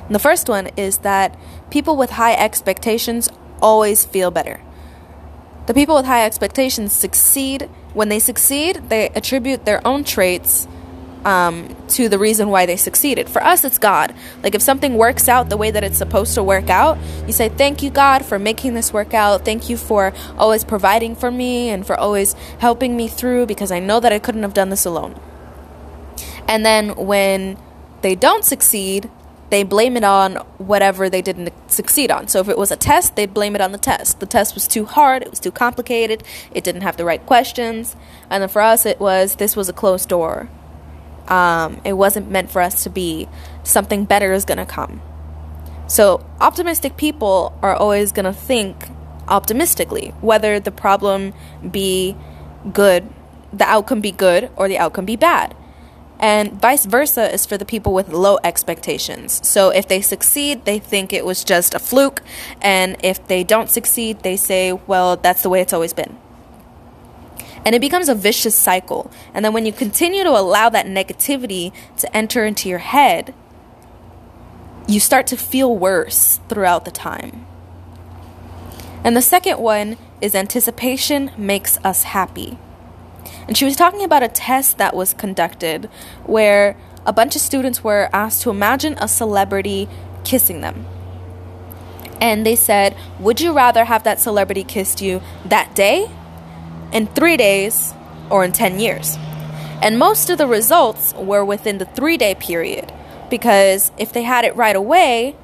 And 0.08 0.16
the 0.16 0.20
first 0.20 0.50
one 0.50 0.68
is 0.78 1.00
that 1.00 1.38
people 1.70 1.96
with 1.96 2.12
high 2.12 2.34
expectations 2.34 3.30
always 3.62 4.06
feel 4.06 4.32
better. 4.32 4.62
The 5.68 5.74
people 5.74 5.96
with 5.96 6.06
high 6.06 6.26
expectations 6.26 6.94
succeed. 6.94 7.70
When 7.94 8.08
they 8.10 8.20
succeed, 8.20 8.90
they 8.90 9.10
attribute 9.10 9.66
their 9.66 9.86
own 9.86 10.06
traits 10.06 10.66
um, 11.26 11.76
to 11.90 12.08
the 12.08 12.18
reason 12.18 12.48
why 12.50 12.66
they 12.66 12.78
succeeded. 12.78 13.28
For 13.28 13.44
us, 13.44 13.66
it's 13.66 13.78
God. 13.78 14.16
Like 14.44 14.56
if 14.56 14.62
something 14.62 14.96
works 14.96 15.28
out 15.28 15.50
the 15.50 15.58
way 15.58 15.70
that 15.72 15.84
it's 15.84 15.98
supposed 15.98 16.36
to 16.36 16.44
work 16.44 16.70
out, 16.70 16.98
you 17.26 17.34
say, 17.34 17.50
Thank 17.50 17.84
you, 17.84 17.90
God, 17.90 18.24
for 18.24 18.40
making 18.40 18.76
this 18.76 18.94
work 18.94 19.14
out. 19.14 19.44
Thank 19.44 19.70
you 19.70 19.76
for 19.76 20.14
always 20.38 20.64
providing 20.64 21.18
for 21.18 21.30
me 21.30 21.70
and 21.70 21.86
for 21.86 22.00
always 22.00 22.34
helping 22.60 22.96
me 22.96 23.10
through 23.10 23.46
because 23.46 23.72
I 23.72 23.80
know 23.80 24.00
that 24.00 24.14
I 24.14 24.20
couldn't 24.20 24.44
have 24.44 24.54
done 24.54 24.70
this 24.70 24.86
alone. 24.86 25.20
And 26.48 26.66
then 26.66 26.96
when 26.96 27.58
they 28.02 28.16
don't 28.16 28.46
succeed, 28.46 29.10
they 29.50 29.64
blame 29.64 29.96
it 29.96 30.04
on 30.04 30.36
whatever 30.58 31.10
they 31.10 31.22
didn't 31.22 31.54
succeed 31.72 32.12
on. 32.12 32.28
So 32.28 32.40
if 32.40 32.50
it 32.50 32.58
was 32.58 32.72
a 32.72 32.76
test, 32.76 33.16
they'd 33.16 33.34
blame 33.34 33.56
it 33.56 33.62
on 33.62 33.72
the 33.72 33.78
test. 33.78 34.20
The 34.20 34.26
test 34.26 34.54
was 34.56 34.68
too 34.68 34.86
hard, 34.86 35.22
it 35.22 35.30
was 35.30 35.40
too 35.40 35.52
complicated, 35.52 36.24
it 36.54 36.64
didn't 36.64 36.82
have 36.82 36.98
the 36.98 37.06
right 37.06 37.26
questions. 37.26 37.96
And 38.30 38.42
then 38.42 38.50
for 38.50 38.62
us, 38.62 38.86
it 38.86 39.00
was 39.00 39.36
this 39.36 39.56
was 39.56 39.70
a 39.70 39.74
closed 39.74 40.10
door. 40.10 40.50
Um, 41.28 41.82
it 41.84 41.94
wasn't 41.94 42.30
meant 42.32 42.52
for 42.52 42.62
us 42.62 42.84
to 42.84 42.90
be. 42.90 43.28
Something 43.64 44.06
better 44.06 44.32
is 44.32 44.46
going 44.46 44.60
to 44.60 44.66
come. 44.66 45.02
So 45.88 46.26
optimistic 46.40 46.98
people 46.98 47.58
are 47.62 47.76
always 47.76 48.12
going 48.12 48.26
to 48.26 48.34
think 48.34 48.88
optimistically, 49.28 50.10
whether 50.22 50.60
the 50.60 50.72
problem 50.72 51.34
be 51.70 52.16
good, 52.72 53.10
the 53.54 53.66
outcome 53.66 54.02
be 54.02 54.12
good, 54.12 54.50
or 54.56 54.68
the 54.68 54.78
outcome 54.78 55.06
be 55.06 55.16
bad. 55.16 55.56
And 56.20 56.60
vice 56.60 56.86
versa 56.86 57.32
is 57.32 57.46
for 57.46 57.58
the 57.58 57.66
people 57.66 57.94
with 57.94 58.10
low 58.10 58.40
expectations. 58.44 59.48
So 59.48 59.70
if 59.70 59.88
they 59.88 60.02
succeed, 60.02 60.66
they 60.66 60.80
think 60.80 61.14
it 61.14 61.26
was 61.26 61.44
just 61.44 61.74
a 61.74 61.80
fluke. 61.80 62.24
And 62.62 62.98
if 63.04 63.26
they 63.28 63.44
don't 63.44 63.70
succeed, 63.70 64.22
they 64.22 64.36
say, 64.36 64.74
well, 64.74 65.16
that's 65.16 65.44
the 65.44 65.50
way 65.50 65.62
it's 65.62 65.74
always 65.74 65.94
been. 65.94 66.18
And 67.64 67.76
it 67.76 67.82
becomes 67.82 68.10
a 68.10 68.16
vicious 68.16 68.56
cycle. 68.56 69.12
And 69.34 69.44
then 69.44 69.54
when 69.54 69.66
you 69.66 69.74
continue 69.74 70.24
to 70.24 70.30
allow 70.30 70.70
that 70.70 70.86
negativity 70.86 71.74
to 71.98 72.16
enter 72.16 72.46
into 72.46 72.70
your 72.70 72.80
head, 72.80 73.34
you 74.88 75.00
start 75.00 75.28
to 75.28 75.38
feel 75.38 75.76
worse 75.76 76.40
throughout 76.48 76.86
the 76.86 76.92
time. 76.92 77.46
And 79.04 79.16
the 79.16 79.22
second 79.22 79.60
one 79.60 79.98
is 80.22 80.34
anticipation 80.34 81.32
makes 81.38 81.78
us 81.84 82.04
happy. 82.04 82.58
And 83.48 83.58
she 83.58 83.66
was 83.66 83.76
talking 83.76 84.04
about 84.04 84.24
a 84.24 84.28
test 84.28 84.78
that 84.78 84.96
was 84.96 85.14
conducted 85.14 85.90
where 86.26 86.78
a 87.06 87.14
bunch 87.14 87.36
of 87.36 87.42
students 87.42 87.84
were 87.84 88.10
asked 88.14 88.42
to 88.44 88.50
imagine 88.50 88.96
a 89.00 89.08
celebrity 89.08 89.88
kissing 90.24 90.62
them. 90.62 90.86
And 92.20 92.46
they 92.46 92.56
said, 92.56 92.96
Would 93.20 93.40
you 93.40 93.54
rather 93.54 93.86
have 93.86 94.04
that 94.04 94.20
celebrity 94.20 94.64
kissed 94.64 95.02
you 95.02 95.22
that 95.46 95.76
day, 95.76 96.10
in 96.92 97.08
three 97.08 97.38
days, 97.38 97.94
or 98.30 98.44
in 98.44 98.52
10 98.52 98.80
years? 98.80 99.18
And 99.82 100.00
most 100.00 100.30
of 100.30 100.38
the 100.38 100.48
results 100.48 101.14
were 101.14 101.46
within 101.46 101.78
the 101.78 101.86
three 101.86 102.18
day 102.18 102.36
period 102.36 102.92
because 103.30 103.92
if 103.98 104.12
they 104.12 104.24
had 104.24 104.46
it 104.46 104.56
right 104.56 104.76
away, 104.76 105.36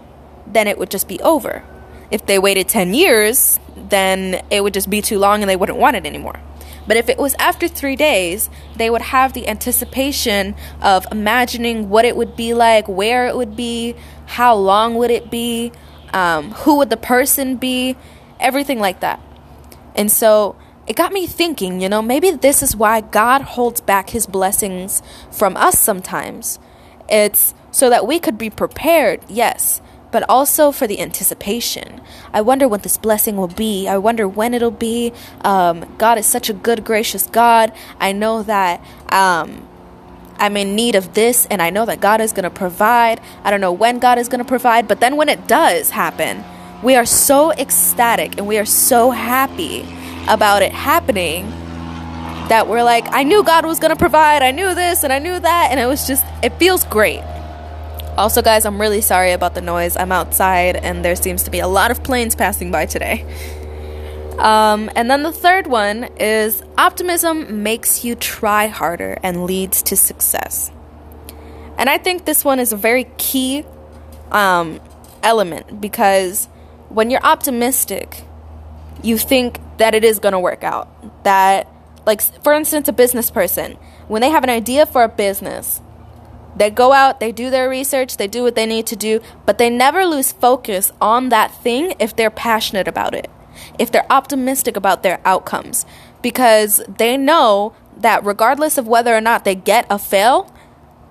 then 0.47 0.67
it 0.67 0.77
would 0.77 0.89
just 0.89 1.07
be 1.07 1.19
over. 1.21 1.63
If 2.09 2.25
they 2.25 2.39
waited 2.39 2.67
10 2.67 2.93
years, 2.93 3.59
then 3.75 4.43
it 4.49 4.63
would 4.63 4.73
just 4.73 4.89
be 4.89 5.01
too 5.01 5.19
long 5.19 5.41
and 5.41 5.49
they 5.49 5.55
wouldn't 5.55 5.77
want 5.77 5.95
it 5.95 6.05
anymore. 6.05 6.39
But 6.87 6.97
if 6.97 7.09
it 7.09 7.17
was 7.17 7.35
after 7.39 7.67
three 7.67 7.95
days, 7.95 8.49
they 8.75 8.89
would 8.89 9.01
have 9.01 9.33
the 9.33 9.47
anticipation 9.47 10.55
of 10.81 11.05
imagining 11.11 11.89
what 11.89 12.05
it 12.05 12.15
would 12.15 12.35
be 12.35 12.53
like, 12.53 12.87
where 12.87 13.27
it 13.27 13.35
would 13.35 13.55
be, 13.55 13.95
how 14.25 14.55
long 14.55 14.95
would 14.95 15.11
it 15.11 15.31
be, 15.31 15.71
um, 16.13 16.51
who 16.51 16.77
would 16.77 16.89
the 16.89 16.97
person 16.97 17.55
be, 17.55 17.95
everything 18.39 18.79
like 18.79 18.99
that. 18.99 19.21
And 19.95 20.11
so 20.11 20.55
it 20.87 20.95
got 20.95 21.13
me 21.13 21.27
thinking, 21.27 21.81
you 21.81 21.87
know, 21.87 22.01
maybe 22.01 22.31
this 22.31 22.61
is 22.61 22.75
why 22.75 23.01
God 23.01 23.41
holds 23.41 23.79
back 23.79 24.09
his 24.09 24.27
blessings 24.27 25.01
from 25.31 25.55
us 25.55 25.79
sometimes. 25.79 26.59
It's 27.09 27.53
so 27.71 27.89
that 27.89 28.05
we 28.05 28.19
could 28.19 28.37
be 28.37 28.49
prepared, 28.49 29.21
yes, 29.29 29.81
but 30.13 30.23
also 30.29 30.71
for 30.71 30.87
the 30.87 31.01
anticipation. 31.01 31.99
I 32.31 32.39
wonder 32.41 32.67
what 32.67 32.83
this 32.83 32.97
blessing 32.97 33.35
will 33.35 33.47
be. 33.47 33.87
I 33.89 33.97
wonder 33.97 34.27
when 34.27 34.53
it'll 34.53 34.71
be. 34.71 35.11
Um, 35.41 35.93
God 35.97 36.17
is 36.19 36.25
such 36.27 36.49
a 36.49 36.53
good, 36.53 36.85
gracious 36.85 37.27
God. 37.27 37.73
I 37.99 38.13
know 38.13 38.43
that. 38.43 38.79
Um, 39.11 39.67
I'm 40.37 40.55
in 40.57 40.75
need 40.75 40.95
of 40.95 41.13
this, 41.13 41.45
and 41.47 41.61
I 41.61 41.69
know 41.69 41.85
that 41.85 41.99
God 41.99 42.21
is 42.21 42.31
going 42.31 42.43
to 42.43 42.49
provide. 42.49 43.21
I 43.43 43.51
don't 43.51 43.61
know 43.61 43.71
when 43.71 43.99
God 43.99 44.17
is 44.17 44.27
going 44.29 44.39
to 44.43 44.47
provide, 44.47 44.87
but 44.87 44.99
then 44.99 45.15
when 45.15 45.29
it 45.29 45.47
does 45.47 45.89
happen, 45.89 46.43
we 46.83 46.95
are 46.95 47.05
so 47.05 47.51
ecstatic 47.53 48.37
and 48.37 48.45
we 48.47 48.57
are 48.57 48.65
so 48.65 49.11
happy 49.11 49.81
about 50.27 50.61
it 50.61 50.71
happening 50.71 51.49
that 52.49 52.67
we're 52.67 52.83
like, 52.83 53.05
I 53.09 53.23
knew 53.23 53.43
God 53.43 53.65
was 53.65 53.79
going 53.79 53.91
to 53.91 53.99
provide. 53.99 54.43
I 54.43 54.51
knew 54.51 54.75
this 54.75 55.03
and 55.03 55.13
I 55.13 55.19
knew 55.19 55.39
that. 55.39 55.67
And 55.71 55.79
it 55.79 55.85
was 55.85 56.05
just, 56.05 56.25
it 56.43 56.51
feels 56.59 56.83
great. 56.85 57.23
Also, 58.17 58.43
guys, 58.43 58.65
I'm 58.65 58.79
really 58.79 59.01
sorry 59.01 59.31
about 59.31 59.55
the 59.55 59.61
noise. 59.61 59.97
I'm 59.97 60.11
outside 60.11 60.75
and 60.75 61.03
there 61.03 61.15
seems 61.15 61.43
to 61.43 61.51
be 61.51 61.59
a 61.59 61.67
lot 61.67 61.89
of 61.89 62.03
planes 62.03 62.35
passing 62.35 62.69
by 62.69 62.85
today. 62.85 63.25
Um, 64.37 64.91
and 64.95 65.09
then 65.09 65.23
the 65.23 65.31
third 65.31 65.67
one 65.67 66.05
is 66.19 66.61
optimism 66.77 67.63
makes 67.63 68.03
you 68.05 68.15
try 68.15 68.67
harder 68.67 69.17
and 69.23 69.45
leads 69.45 69.81
to 69.83 69.95
success. 69.95 70.71
And 71.77 71.89
I 71.89 71.97
think 71.97 72.25
this 72.25 72.45
one 72.45 72.59
is 72.59 72.71
a 72.71 72.77
very 72.77 73.05
key 73.17 73.65
um, 74.31 74.79
element 75.23 75.81
because 75.81 76.45
when 76.89 77.09
you're 77.09 77.23
optimistic, 77.23 78.23
you 79.01 79.17
think 79.17 79.59
that 79.77 79.95
it 79.95 80.03
is 80.03 80.19
going 80.19 80.33
to 80.33 80.39
work 80.39 80.63
out. 80.63 81.23
That, 81.23 81.67
like, 82.05 82.21
for 82.43 82.53
instance, 82.53 82.87
a 82.87 82.93
business 82.93 83.31
person, 83.31 83.73
when 84.07 84.21
they 84.21 84.29
have 84.29 84.43
an 84.43 84.51
idea 84.51 84.85
for 84.85 85.03
a 85.03 85.09
business, 85.09 85.81
they 86.55 86.69
go 86.69 86.93
out, 86.93 87.19
they 87.19 87.31
do 87.31 87.49
their 87.49 87.69
research, 87.69 88.17
they 88.17 88.27
do 88.27 88.43
what 88.43 88.55
they 88.55 88.65
need 88.65 88.85
to 88.87 88.95
do, 88.95 89.21
but 89.45 89.57
they 89.57 89.69
never 89.69 90.05
lose 90.05 90.31
focus 90.31 90.91
on 91.01 91.29
that 91.29 91.53
thing 91.53 91.95
if 91.99 92.15
they're 92.15 92.29
passionate 92.29 92.87
about 92.87 93.15
it, 93.15 93.29
if 93.79 93.91
they're 93.91 94.11
optimistic 94.11 94.77
about 94.77 95.03
their 95.03 95.19
outcomes, 95.25 95.85
because 96.21 96.81
they 96.97 97.17
know 97.17 97.75
that 97.97 98.23
regardless 98.23 98.77
of 98.77 98.87
whether 98.87 99.15
or 99.15 99.21
not 99.21 99.45
they 99.45 99.55
get 99.55 99.85
a 99.89 99.97
fail, 99.97 100.53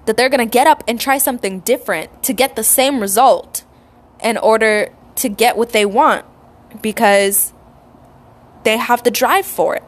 that 0.06 0.16
they're 0.16 0.28
going 0.28 0.46
to 0.46 0.50
get 0.50 0.66
up 0.66 0.82
and 0.88 1.00
try 1.00 1.18
something 1.18 1.60
different 1.60 2.22
to 2.22 2.32
get 2.32 2.56
the 2.56 2.64
same 2.64 3.00
result 3.00 3.64
in 4.22 4.36
order 4.36 4.92
to 5.16 5.28
get 5.28 5.56
what 5.56 5.70
they 5.70 5.86
want 5.86 6.24
because 6.80 7.52
they 8.64 8.76
have 8.76 9.02
the 9.02 9.10
drive 9.10 9.46
for 9.46 9.76
it. 9.76 9.82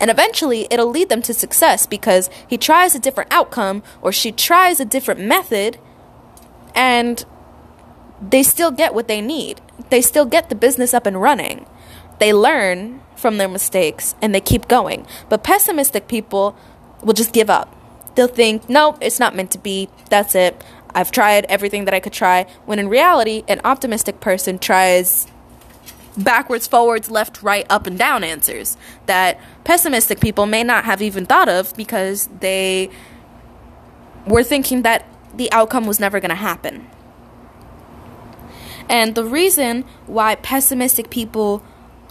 And 0.00 0.10
eventually 0.10 0.66
it'll 0.70 0.90
lead 0.90 1.10
them 1.10 1.22
to 1.22 1.34
success 1.34 1.86
because 1.86 2.30
he 2.48 2.56
tries 2.56 2.94
a 2.94 2.98
different 2.98 3.32
outcome 3.32 3.82
or 4.00 4.10
she 4.10 4.32
tries 4.32 4.80
a 4.80 4.84
different 4.84 5.20
method 5.20 5.78
and 6.74 7.24
they 8.20 8.42
still 8.42 8.70
get 8.70 8.94
what 8.94 9.08
they 9.08 9.20
need. 9.20 9.60
They 9.90 10.00
still 10.00 10.24
get 10.24 10.48
the 10.48 10.54
business 10.54 10.94
up 10.94 11.06
and 11.06 11.20
running. 11.20 11.66
They 12.18 12.32
learn 12.32 13.02
from 13.14 13.36
their 13.36 13.48
mistakes 13.48 14.14
and 14.22 14.34
they 14.34 14.40
keep 14.40 14.68
going. 14.68 15.06
But 15.28 15.44
pessimistic 15.44 16.08
people 16.08 16.56
will 17.02 17.14
just 17.14 17.32
give 17.32 17.50
up. 17.50 17.76
They'll 18.14 18.26
think, 18.26 18.68
no, 18.68 18.96
it's 19.00 19.20
not 19.20 19.36
meant 19.36 19.50
to 19.52 19.58
be. 19.58 19.88
That's 20.08 20.34
it. 20.34 20.62
I've 20.94 21.10
tried 21.10 21.44
everything 21.46 21.84
that 21.84 21.94
I 21.94 22.00
could 22.00 22.12
try. 22.12 22.46
When 22.64 22.78
in 22.78 22.88
reality, 22.88 23.44
an 23.48 23.60
optimistic 23.64 24.20
person 24.20 24.58
tries 24.58 25.26
backwards, 26.16 26.66
forwards, 26.66 27.10
left, 27.10 27.42
right, 27.42 27.66
up, 27.70 27.86
and 27.86 27.98
down 27.98 28.24
answers 28.24 28.76
that 29.06 29.40
pessimistic 29.64 30.20
people 30.20 30.46
may 30.46 30.62
not 30.62 30.84
have 30.84 31.02
even 31.02 31.26
thought 31.26 31.48
of 31.48 31.74
because 31.76 32.28
they 32.40 32.90
were 34.26 34.42
thinking 34.42 34.82
that 34.82 35.06
the 35.34 35.50
outcome 35.52 35.86
was 35.86 36.00
never 36.00 36.20
going 36.20 36.30
to 36.30 36.34
happen. 36.34 36.88
And 38.88 39.14
the 39.14 39.24
reason 39.24 39.84
why 40.06 40.34
pessimistic 40.34 41.10
people 41.10 41.62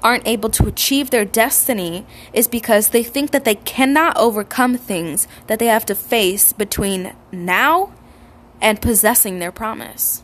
aren't 0.01 0.25
able 0.25 0.49
to 0.49 0.65
achieve 0.65 1.09
their 1.09 1.25
destiny 1.25 2.05
is 2.31 2.47
because 2.47 2.89
they 2.89 3.03
think 3.03 3.31
that 3.31 3.43
they 3.43 3.55
cannot 3.55 4.15
overcome 4.17 4.77
things 4.77 5.27
that 5.47 5.59
they 5.59 5.65
have 5.65 5.85
to 5.85 5.95
face 5.95 6.53
between 6.53 7.13
now 7.31 7.93
and 8.61 8.81
possessing 8.81 9.39
their 9.39 9.51
promise. 9.51 10.23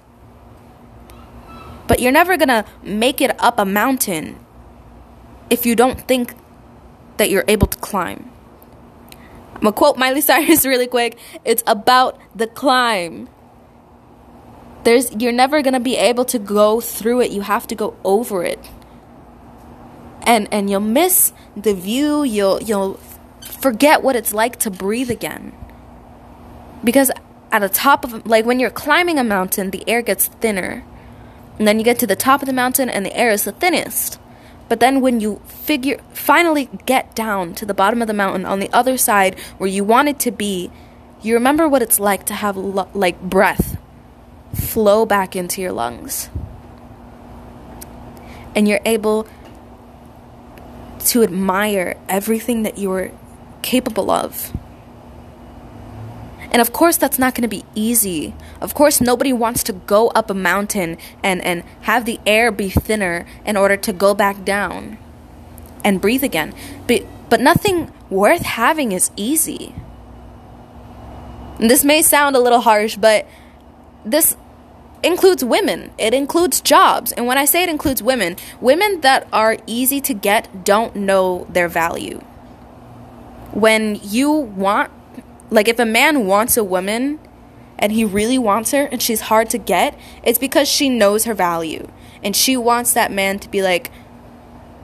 But 1.87 1.99
you're 1.99 2.11
never 2.11 2.37
going 2.37 2.49
to 2.49 2.65
make 2.83 3.21
it 3.21 3.35
up 3.39 3.59
a 3.59 3.65
mountain 3.65 4.39
if 5.49 5.65
you 5.65 5.75
don't 5.75 6.01
think 6.07 6.33
that 7.17 7.29
you're 7.29 7.45
able 7.47 7.67
to 7.67 7.77
climb. 7.77 8.31
I'm 9.53 9.61
going 9.61 9.73
to 9.73 9.77
quote 9.77 9.97
Miley 9.97 10.21
Cyrus 10.21 10.65
really 10.71 10.87
quick. 10.87 11.17
It's 11.43 11.63
about 11.65 12.19
the 12.35 12.47
climb. 12.47 13.29
There's 14.83 15.11
you're 15.15 15.31
never 15.31 15.61
going 15.61 15.73
to 15.73 15.79
be 15.79 15.95
able 15.95 16.25
to 16.25 16.37
go 16.37 16.81
through 16.81 17.21
it. 17.21 17.31
You 17.31 17.41
have 17.41 17.65
to 17.67 17.75
go 17.75 17.95
over 18.03 18.43
it. 18.43 18.59
And 20.27 20.47
and 20.51 20.69
you'll 20.69 20.81
miss 20.81 21.33
the 21.55 21.73
view. 21.73 22.23
You'll 22.23 22.61
you'll 22.61 22.99
forget 23.41 24.03
what 24.03 24.15
it's 24.15 24.33
like 24.33 24.59
to 24.59 24.71
breathe 24.71 25.09
again. 25.09 25.53
Because 26.83 27.09
at 27.51 27.59
the 27.59 27.69
top 27.69 28.03
of 28.03 28.27
like 28.27 28.45
when 28.45 28.59
you're 28.59 28.69
climbing 28.69 29.17
a 29.17 29.23
mountain, 29.23 29.71
the 29.71 29.87
air 29.87 30.01
gets 30.03 30.27
thinner 30.27 30.83
and 31.57 31.67
then 31.67 31.79
you 31.79 31.85
get 31.85 32.00
to 32.00 32.07
the 32.07 32.15
top 32.15 32.41
of 32.41 32.47
the 32.47 32.53
mountain 32.53 32.89
and 32.89 33.05
the 33.05 33.15
air 33.15 33.29
is 33.29 33.43
the 33.43 33.51
thinnest. 33.51 34.19
But 34.68 34.79
then 34.79 35.01
when 35.01 35.20
you 35.20 35.41
figure 35.46 36.00
finally 36.11 36.70
get 36.85 37.15
down 37.15 37.53
to 37.55 37.65
the 37.65 37.74
bottom 37.74 38.01
of 38.01 38.07
the 38.07 38.13
mountain 38.13 38.46
on 38.46 38.59
the 38.59 38.72
other 38.74 38.98
side 38.98 39.39
where 39.57 39.70
you 39.70 39.83
wanted 39.83 40.20
to 40.22 40.31
be, 40.31 40.72
you 41.22 41.33
remember 41.33 41.68
what 41.68 41.81
it's 41.81 42.00
like 42.00 42.25
to 42.25 42.33
have 42.33 42.57
lo- 42.57 42.89
like 42.94 43.22
breath 43.22 43.77
flow 44.53 45.05
back 45.05 45.35
into 45.35 45.61
your 45.61 45.72
lungs. 45.72 46.29
And 48.55 48.68
you're 48.68 48.81
able 48.85 49.27
to 51.00 51.24
admire 51.24 51.98
everything 52.09 52.63
that 52.63 52.77
you 52.77 52.89
were 52.89 53.11
capable 53.61 54.09
of. 54.09 54.54
And 56.55 56.61
of 56.61 56.72
course, 56.72 56.96
that's 56.96 57.20
not 57.20 57.35
going 57.35 57.41
to 57.41 57.50
be 57.50 57.65
easy. 57.75 58.33
Of 58.61 58.74
course, 58.74 59.01
nobody 59.01 59.33
wants 59.33 59.61
to 59.63 59.74
go 59.74 60.07
up 60.11 60.29
a 60.29 60.33
mountain 60.33 60.98
and, 61.22 61.44
and 61.44 61.65
have 61.81 62.05
the 62.05 62.18
air 62.25 62.50
be 62.50 62.70
thinner 62.70 63.25
in 63.46 63.57
order 63.57 63.75
to 63.75 63.91
go 63.91 64.13
back 64.13 64.46
down 64.46 64.98
and 65.83 66.00
breathe 66.00 66.24
again. 66.24 66.55
But, 66.87 67.05
but 67.29 67.41
nothing 67.41 67.91
worth 68.09 68.44
having 68.44 68.94
is 68.94 69.11
easy. 69.18 69.75
And 71.59 71.70
this 71.70 71.83
may 71.83 72.01
sound 72.01 72.37
a 72.37 72.39
little 72.39 72.61
harsh, 72.61 72.96
but 72.96 73.27
this 74.05 74.37
includes 75.03 75.44
women. 75.44 75.91
It 75.98 76.13
includes 76.13 76.61
jobs. 76.61 77.11
And 77.11 77.27
when 77.27 77.37
I 77.37 77.44
say 77.44 77.63
it 77.63 77.70
includes 77.70 78.01
women, 78.01 78.37
women 78.61 79.01
that 79.01 79.27
are 79.33 79.57
easy 79.68 80.00
to 80.00 80.13
get 80.13 80.63
don't 80.63 80.96
know 80.96 81.48
their 81.50 81.68
value. 81.68 82.20
When 83.51 84.00
you 84.01 84.31
want 84.31 84.89
like 85.50 85.68
if 85.68 85.79
a 85.79 85.86
man 85.86 86.25
wants 86.25 86.58
a 86.58 86.64
woman 86.64 87.20
and 87.77 87.92
he 87.92 88.05
really 88.05 88.38
wants 88.38 88.72
her 88.72 88.86
and 88.86 89.01
she's 89.01 89.22
hard 89.22 89.50
to 89.51 89.58
get, 89.58 89.98
it's 90.24 90.40
because 90.40 90.68
she 90.68 90.90
knows 90.90 91.25
her 91.25 91.34
value. 91.34 91.88
And 92.24 92.36
she 92.36 92.58
wants 92.58 92.94
that 92.94 93.12
man 93.12 93.40
to 93.40 93.50
be 93.50 93.62
like, 93.62 93.92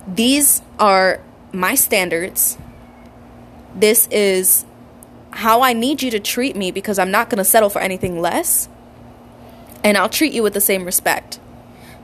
these 0.08 0.62
are 0.80 1.22
my 1.52 1.76
standards. 1.76 2.58
This 3.76 4.08
is 4.12 4.66
how 5.32 5.62
I 5.62 5.74
need 5.74 6.04
you 6.04 6.12
to 6.12 6.20
treat 6.20 6.56
me 6.56 6.72
because 6.72 7.00
I'm 7.00 7.12
not 7.12 7.30
going 7.30 7.38
to 7.38 7.46
settle 7.46 7.70
for 7.70 7.80
anything 7.80 8.20
less. 8.20 8.68
And 9.84 9.98
I'll 9.98 10.10
treat 10.10 10.34
you 10.34 10.44
with 10.44 10.54
the 10.54 10.62
same 10.62 10.86
respect. 10.86 11.40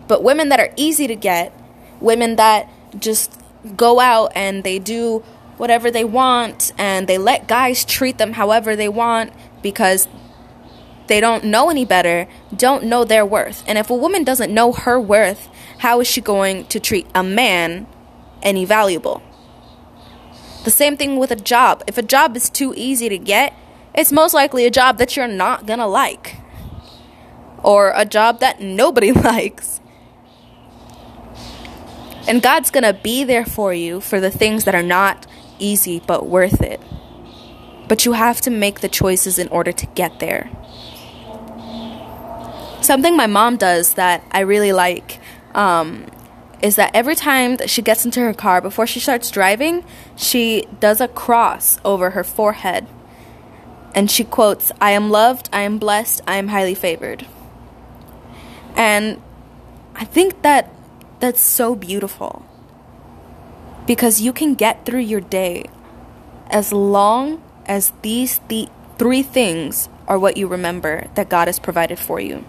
But 0.08 0.24
women 0.24 0.50
that 0.50 0.60
are 0.60 0.72
easy 0.76 1.06
to 1.08 1.16
get, 1.16 1.54
women 2.00 2.38
that 2.38 2.70
just 2.98 3.40
go 3.76 4.00
out 4.00 4.32
and 4.34 4.64
they 4.64 4.80
do 4.80 5.24
whatever 5.58 5.92
they 5.92 6.04
want 6.04 6.72
and 6.78 7.08
they 7.08 7.18
let 7.18 7.48
guys 7.48 7.84
treat 7.84 8.18
them 8.18 8.34
however 8.34 8.76
they 8.76 8.90
want 8.90 9.34
because 9.62 10.08
they 11.08 11.20
don't 11.20 11.44
know 11.44 11.70
any 11.70 11.86
better, 11.86 12.28
don't 12.56 12.84
know 12.84 13.04
their 13.04 13.26
worth. 13.26 13.64
And 13.68 13.78
if 13.78 13.90
a 13.90 13.96
woman 13.96 14.24
doesn't 14.24 14.54
know 14.54 14.72
her 14.74 15.00
worth, 15.00 15.50
how 15.80 16.00
is 16.00 16.08
she 16.08 16.22
going 16.22 16.66
to 16.66 16.80
treat 16.80 17.08
a 17.16 17.24
man 17.24 17.88
any 18.42 18.66
valuable? 18.66 19.22
The 20.64 20.72
same 20.72 20.98
thing 20.98 21.18
with 21.18 21.32
a 21.32 21.36
job. 21.36 21.84
If 21.88 21.98
a 21.98 22.02
job 22.02 22.36
is 22.36 22.50
too 22.50 22.74
easy 22.76 23.08
to 23.10 23.18
get, 23.18 23.54
it's 23.96 24.12
most 24.12 24.34
likely 24.34 24.66
a 24.66 24.70
job 24.70 24.98
that 24.98 25.16
you're 25.16 25.28
not 25.28 25.66
gonna 25.66 25.88
like, 25.88 26.38
or 27.64 27.94
a 27.96 28.06
job 28.06 28.42
that 28.42 28.60
nobody 28.60 29.12
likes. 29.14 29.80
And 32.28 32.42
God's 32.42 32.70
gonna 32.70 32.94
be 32.94 33.24
there 33.24 33.46
for 33.46 33.74
you 33.74 34.02
for 34.02 34.20
the 34.20 34.30
things 34.30 34.66
that 34.66 34.76
are 34.76 34.84
not 34.84 35.26
easy 35.60 36.02
but 36.06 36.28
worth 36.28 36.62
it. 36.62 36.82
But 37.88 38.06
you 38.06 38.14
have 38.14 38.42
to 38.42 38.50
make 38.50 38.82
the 38.82 38.90
choices 38.90 39.40
in 39.40 39.48
order 39.50 39.72
to 39.72 39.86
get 39.88 40.20
there. 40.20 40.50
Something 42.82 43.18
my 43.18 43.28
mom 43.28 43.58
does 43.58 43.96
that 43.96 44.24
I 44.32 44.42
really 44.42 44.72
like 44.72 45.20
um, 45.54 46.06
is 46.62 46.76
that 46.76 46.96
every 46.96 47.16
time 47.16 47.58
that 47.58 47.70
she 47.70 47.82
gets 47.82 48.06
into 48.06 48.20
her 48.22 48.34
car 48.34 48.62
before 48.62 48.88
she 48.88 49.00
starts 49.00 49.30
driving, 49.30 49.84
she 50.16 50.68
does 50.80 51.02
a 51.02 51.08
cross 51.08 51.80
over 51.84 52.12
her 52.12 52.24
forehead. 52.24 52.88
And 53.94 54.12
she 54.12 54.24
quotes, 54.24 54.72
I 54.80 54.92
am 54.92 55.10
loved, 55.10 55.50
I 55.52 55.62
am 55.62 55.80
blessed, 55.80 56.22
I 56.28 56.38
am 56.38 56.50
highly 56.50 56.76
favored. 56.76 57.26
And 58.76 59.22
I 59.96 60.06
think 60.06 60.44
that 60.44 60.72
that's 61.20 61.42
so 61.42 61.76
beautiful 61.76 62.47
because 63.88 64.20
you 64.22 64.34
can 64.34 64.54
get 64.54 64.86
through 64.86 65.00
your 65.00 65.22
day 65.22 65.64
as 66.50 66.72
long 66.74 67.42
as 67.66 67.94
these 68.02 68.40
th- 68.50 68.70
three 68.98 69.24
things 69.24 69.90
are 70.08 70.20
what 70.20 70.38
you 70.38 70.46
remember 70.46 71.08
that 71.16 71.30
God 71.30 71.48
has 71.48 71.58
provided 71.58 71.98
for 71.98 72.20
you. 72.20 72.46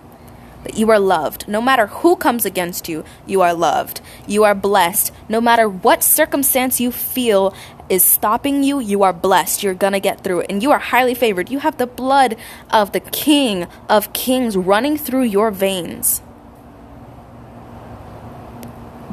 That 0.64 0.76
you 0.76 0.90
are 0.90 0.98
loved. 0.98 1.46
No 1.46 1.62
matter 1.62 1.86
who 1.86 2.16
comes 2.16 2.44
against 2.44 2.88
you, 2.88 3.04
you 3.24 3.40
are 3.40 3.54
loved. 3.54 4.00
You 4.26 4.42
are 4.42 4.54
blessed. 4.54 5.12
No 5.28 5.40
matter 5.40 5.68
what 5.68 6.02
circumstance 6.02 6.80
you 6.80 6.90
feel 6.90 7.54
is 7.88 8.04
stopping 8.04 8.64
you, 8.64 8.80
you 8.80 9.04
are 9.04 9.12
blessed. 9.12 9.62
You're 9.62 9.74
gonna 9.74 10.00
get 10.00 10.24
through 10.24 10.40
it. 10.40 10.50
And 10.50 10.62
you 10.62 10.72
are 10.72 10.80
highly 10.80 11.14
favored. 11.14 11.50
You 11.50 11.60
have 11.60 11.78
the 11.78 11.86
blood 11.86 12.36
of 12.70 12.90
the 12.92 13.00
King 13.00 13.68
of 13.88 14.12
Kings 14.12 14.56
running 14.56 14.98
through 14.98 15.22
your 15.22 15.52
veins 15.52 16.20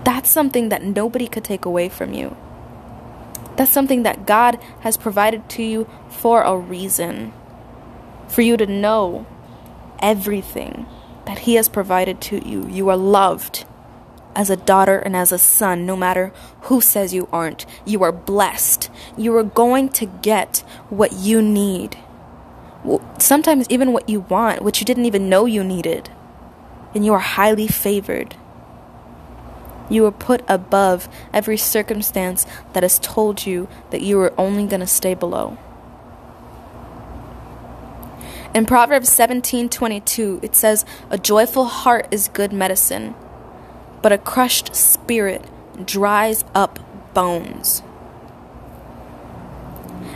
that's 0.06 0.30
something 0.30 0.70
that 0.70 0.84
nobody 0.84 1.28
could 1.28 1.44
take 1.44 1.65
away 1.65 1.89
from 1.89 2.13
you. 2.13 2.38
That's 3.58 3.72
something 3.72 4.04
that 4.04 4.26
God 4.28 4.60
has 4.82 4.98
provided 4.98 5.50
to 5.52 5.63
you 5.63 5.89
for 6.10 6.44
a 6.44 6.58
reason. 6.58 7.34
for 8.28 8.41
you 8.41 8.58
to 8.58 8.65
know 8.65 9.26
everything 10.00 10.86
that 11.26 11.39
He 11.39 11.56
has 11.56 11.70
provided 11.70 12.22
to 12.22 12.48
you. 12.48 12.68
You 12.70 12.89
are 12.89 12.98
loved 12.98 13.65
as 14.36 14.50
a 14.50 14.58
daughter 14.58 14.98
and 14.98 15.15
as 15.15 15.32
a 15.32 15.38
son, 15.38 15.86
no 15.86 15.96
matter 15.96 16.34
who 16.63 16.82
says 16.82 17.13
you 17.13 17.28
aren't. 17.32 17.65
You 17.86 18.04
are 18.04 18.12
blessed. 18.12 18.89
You 19.18 19.36
are 19.38 19.44
going 19.44 19.89
to 19.89 20.06
get 20.06 20.60
what 20.89 21.13
you 21.13 21.41
need. 21.41 21.98
Sometimes 23.20 23.68
even 23.70 23.94
what 23.94 24.10
you 24.10 24.22
want, 24.22 24.62
which 24.62 24.80
you 24.80 24.86
didn't 24.86 25.06
even 25.06 25.30
know 25.30 25.46
you 25.46 25.63
needed. 25.63 26.10
And 26.94 27.06
you 27.06 27.13
are 27.13 27.20
highly 27.20 27.68
favored. 27.68 28.36
You 29.89 30.06
are 30.06 30.12
put 30.12 30.43
above 30.48 31.08
every 31.34 31.58
circumstance 31.58 32.45
that 32.74 32.84
has 32.84 33.00
told 33.00 33.45
you 33.45 33.67
that 33.91 34.02
you 34.02 34.19
are 34.19 34.34
only 34.38 34.65
going 34.65 34.80
to 34.80 34.88
stay 34.88 35.13
below. 35.13 35.58
In 38.54 38.65
Proverbs 38.65 39.10
17:22, 39.10 40.39
it 40.41 40.56
says, 40.56 40.86
"A 41.10 41.17
joyful 41.17 41.65
heart 41.65 42.08
is 42.10 42.30
good 42.30 42.54
medicine, 42.54 43.13
but 44.02 44.13
a 44.13 44.17
crushed 44.17 44.74
spirit 44.76 45.43
dries 45.86 46.45
up 46.56 46.80
bones." 47.13 47.84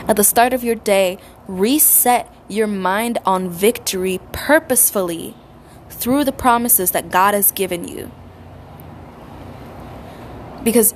At 0.08 0.16
the 0.16 0.24
start 0.24 0.54
of 0.54 0.64
your 0.64 0.76
day, 0.76 1.18
reset 1.48 2.28
your 2.48 2.66
mind 2.66 3.20
on 3.26 3.50
victory 3.50 4.22
purposefully 4.32 5.36
through 5.90 6.24
the 6.24 6.32
promises 6.32 6.92
that 6.92 7.12
God 7.12 7.34
has 7.34 7.52
given 7.52 7.88
you. 7.88 8.10
Because 10.64 10.94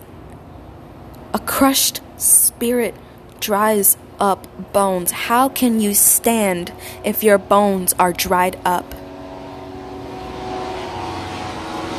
a 1.34 1.40
crushed 1.40 2.02
spirit 2.18 2.96
dries 3.40 3.98
up 4.20 4.48
bones. 4.74 5.12
How 5.12 5.50
can 5.50 5.80
you 5.80 5.94
stand 5.94 6.72
if 7.04 7.24
your 7.24 7.38
bones 7.38 7.94
are 8.00 8.14
dried 8.14 8.58
up? 8.66 8.94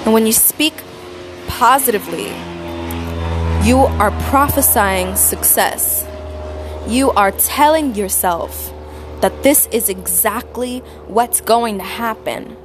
And 0.04 0.12
when 0.12 0.26
you 0.26 0.32
speak 0.32 0.74
positively, 1.48 2.28
you 3.66 3.78
are 3.78 4.10
prophesying 4.28 5.16
success. 5.16 6.06
You 6.86 7.10
are 7.12 7.30
telling 7.30 7.94
yourself 7.94 8.72
that 9.22 9.42
this 9.42 9.66
is 9.72 9.88
exactly 9.88 10.80
what's 11.06 11.40
going 11.40 11.78
to 11.78 11.84
happen. 11.84 12.58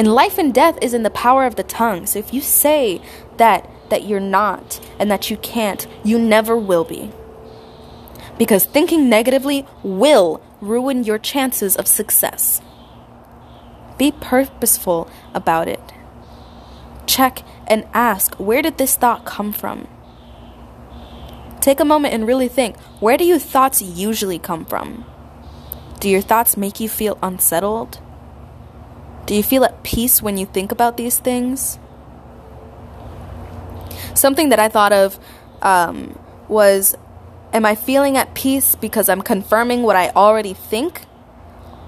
And 0.00 0.14
life 0.14 0.38
and 0.38 0.54
death 0.54 0.78
is 0.80 0.94
in 0.94 1.02
the 1.02 1.10
power 1.10 1.44
of 1.44 1.56
the 1.56 1.62
tongue. 1.62 2.06
So 2.06 2.18
if 2.18 2.32
you 2.32 2.40
say 2.40 3.02
that 3.36 3.68
that 3.90 4.06
you're 4.06 4.18
not 4.18 4.80
and 4.98 5.10
that 5.10 5.28
you 5.30 5.36
can't, 5.36 5.86
you 6.02 6.18
never 6.18 6.56
will 6.56 6.84
be. 6.84 7.12
Because 8.38 8.64
thinking 8.64 9.10
negatively 9.10 9.66
will 9.82 10.42
ruin 10.62 11.04
your 11.04 11.18
chances 11.18 11.76
of 11.76 11.86
success. 11.86 12.62
Be 13.98 14.10
purposeful 14.10 15.10
about 15.34 15.68
it. 15.68 15.92
Check 17.04 17.42
and 17.66 17.86
ask 17.92 18.34
where 18.36 18.62
did 18.62 18.78
this 18.78 18.96
thought 18.96 19.26
come 19.26 19.52
from? 19.52 19.86
Take 21.60 21.78
a 21.78 21.84
moment 21.84 22.14
and 22.14 22.26
really 22.26 22.48
think 22.48 22.80
where 23.00 23.18
do 23.18 23.26
your 23.26 23.38
thoughts 23.38 23.82
usually 23.82 24.38
come 24.38 24.64
from? 24.64 25.04
Do 25.98 26.08
your 26.08 26.22
thoughts 26.22 26.56
make 26.56 26.80
you 26.80 26.88
feel 26.88 27.18
unsettled? 27.22 28.00
Do 29.26 29.34
you 29.34 29.42
feel 29.42 29.64
at 29.64 29.82
peace 29.82 30.22
when 30.22 30.36
you 30.36 30.46
think 30.46 30.72
about 30.72 30.96
these 30.96 31.18
things? 31.18 31.78
Something 34.14 34.48
that 34.48 34.58
I 34.58 34.68
thought 34.68 34.92
of 34.92 35.18
um, 35.62 36.18
was 36.48 36.96
Am 37.52 37.66
I 37.66 37.74
feeling 37.74 38.16
at 38.16 38.32
peace 38.34 38.76
because 38.76 39.08
I'm 39.08 39.22
confirming 39.22 39.82
what 39.82 39.96
I 39.96 40.10
already 40.10 40.54
think, 40.54 41.02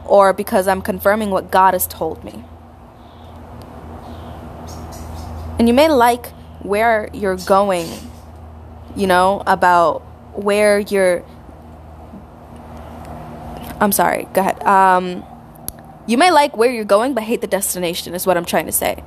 or 0.05 0.33
because 0.33 0.67
I'm 0.67 0.83
confirming 0.83 1.31
what 1.31 1.53
God 1.53 1.75
has 1.75 1.87
told 1.87 2.25
me? 2.25 2.45
And 5.61 5.69
you 5.69 5.75
may 5.75 5.89
like 5.89 6.27
where 6.65 7.09
you're 7.13 7.37
going, 7.37 7.89
you 8.97 9.07
know, 9.07 9.45
about 9.47 10.01
where 10.35 10.81
you're. 10.81 11.25
I'm 13.81 13.93
sorry, 13.93 14.27
go 14.33 14.41
ahead. 14.41 14.61
Um, 14.65 15.25
you 16.07 16.19
may 16.19 16.31
like 16.31 16.57
where 16.57 16.71
you're 16.71 16.85
going, 16.85 17.15
but 17.15 17.25
hate 17.25 17.41
the 17.41 17.47
destination, 17.47 18.15
is 18.15 18.27
what 18.27 18.37
I'm 18.37 18.45
trying 18.45 18.67
to 18.67 18.73
say. 18.73 19.03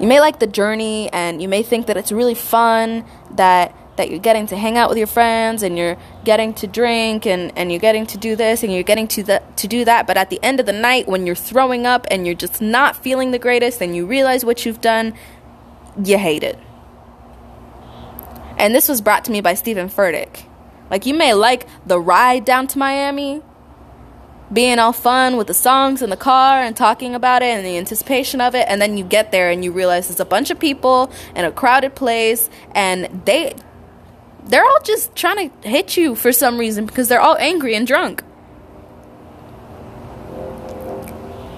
You 0.00 0.06
may 0.06 0.20
like 0.20 0.40
the 0.40 0.46
journey 0.46 1.12
and 1.12 1.40
you 1.40 1.48
may 1.48 1.62
think 1.62 1.86
that 1.86 1.96
it's 1.96 2.10
really 2.10 2.34
fun, 2.34 3.04
that 3.32 3.74
that 3.96 4.08
you're 4.08 4.18
getting 4.18 4.46
to 4.46 4.56
hang 4.56 4.78
out 4.78 4.88
with 4.88 4.96
your 4.96 5.06
friends 5.06 5.62
and 5.62 5.76
you're 5.76 5.98
getting 6.24 6.54
to 6.54 6.66
drink 6.66 7.26
and, 7.26 7.52
and 7.56 7.70
you're 7.70 7.80
getting 7.80 8.06
to 8.06 8.16
do 8.16 8.34
this 8.34 8.62
and 8.62 8.72
you're 8.72 8.82
getting 8.82 9.06
to 9.06 9.22
the, 9.22 9.42
to 9.56 9.68
do 9.68 9.84
that. 9.84 10.06
But 10.06 10.16
at 10.16 10.30
the 10.30 10.40
end 10.42 10.60
of 10.60 10.66
the 10.66 10.72
night 10.72 11.06
when 11.06 11.26
you're 11.26 11.34
throwing 11.34 11.86
up 11.86 12.06
and 12.10 12.24
you're 12.24 12.34
just 12.34 12.62
not 12.62 12.96
feeling 12.96 13.32
the 13.32 13.38
greatest 13.38 13.82
and 13.82 13.94
you 13.94 14.06
realize 14.06 14.44
what 14.46 14.64
you've 14.64 14.80
done 14.80 15.14
you 16.02 16.16
hate 16.16 16.42
it. 16.42 16.58
And 18.56 18.74
this 18.74 18.88
was 18.88 19.00
brought 19.00 19.24
to 19.26 19.30
me 19.30 19.40
by 19.40 19.54
Stephen 19.54 19.88
Furtick. 19.88 20.44
Like 20.90 21.04
you 21.04 21.14
may 21.14 21.34
like 21.34 21.66
the 21.86 22.00
ride 22.00 22.44
down 22.44 22.66
to 22.68 22.78
Miami 22.78 23.42
being 24.52 24.78
all 24.78 24.92
fun 24.92 25.36
with 25.36 25.46
the 25.46 25.54
songs 25.54 26.02
in 26.02 26.10
the 26.10 26.16
car 26.16 26.62
and 26.62 26.76
talking 26.76 27.14
about 27.14 27.42
it 27.42 27.46
and 27.46 27.64
the 27.64 27.78
anticipation 27.78 28.40
of 28.40 28.54
it. 28.54 28.66
And 28.68 28.82
then 28.82 28.98
you 28.98 29.04
get 29.04 29.32
there 29.32 29.50
and 29.50 29.64
you 29.64 29.72
realize 29.72 30.08
there's 30.08 30.20
a 30.20 30.24
bunch 30.24 30.50
of 30.50 30.58
people 30.58 31.10
in 31.34 31.44
a 31.44 31.50
crowded 31.50 31.94
place 31.94 32.50
and 32.74 33.22
they 33.24 33.54
they're 34.44 34.64
all 34.64 34.80
just 34.82 35.14
trying 35.14 35.50
to 35.50 35.68
hit 35.68 35.96
you 35.96 36.14
for 36.16 36.32
some 36.32 36.58
reason 36.58 36.84
because 36.84 37.08
they're 37.08 37.20
all 37.20 37.36
angry 37.38 37.76
and 37.76 37.86
drunk. 37.86 38.24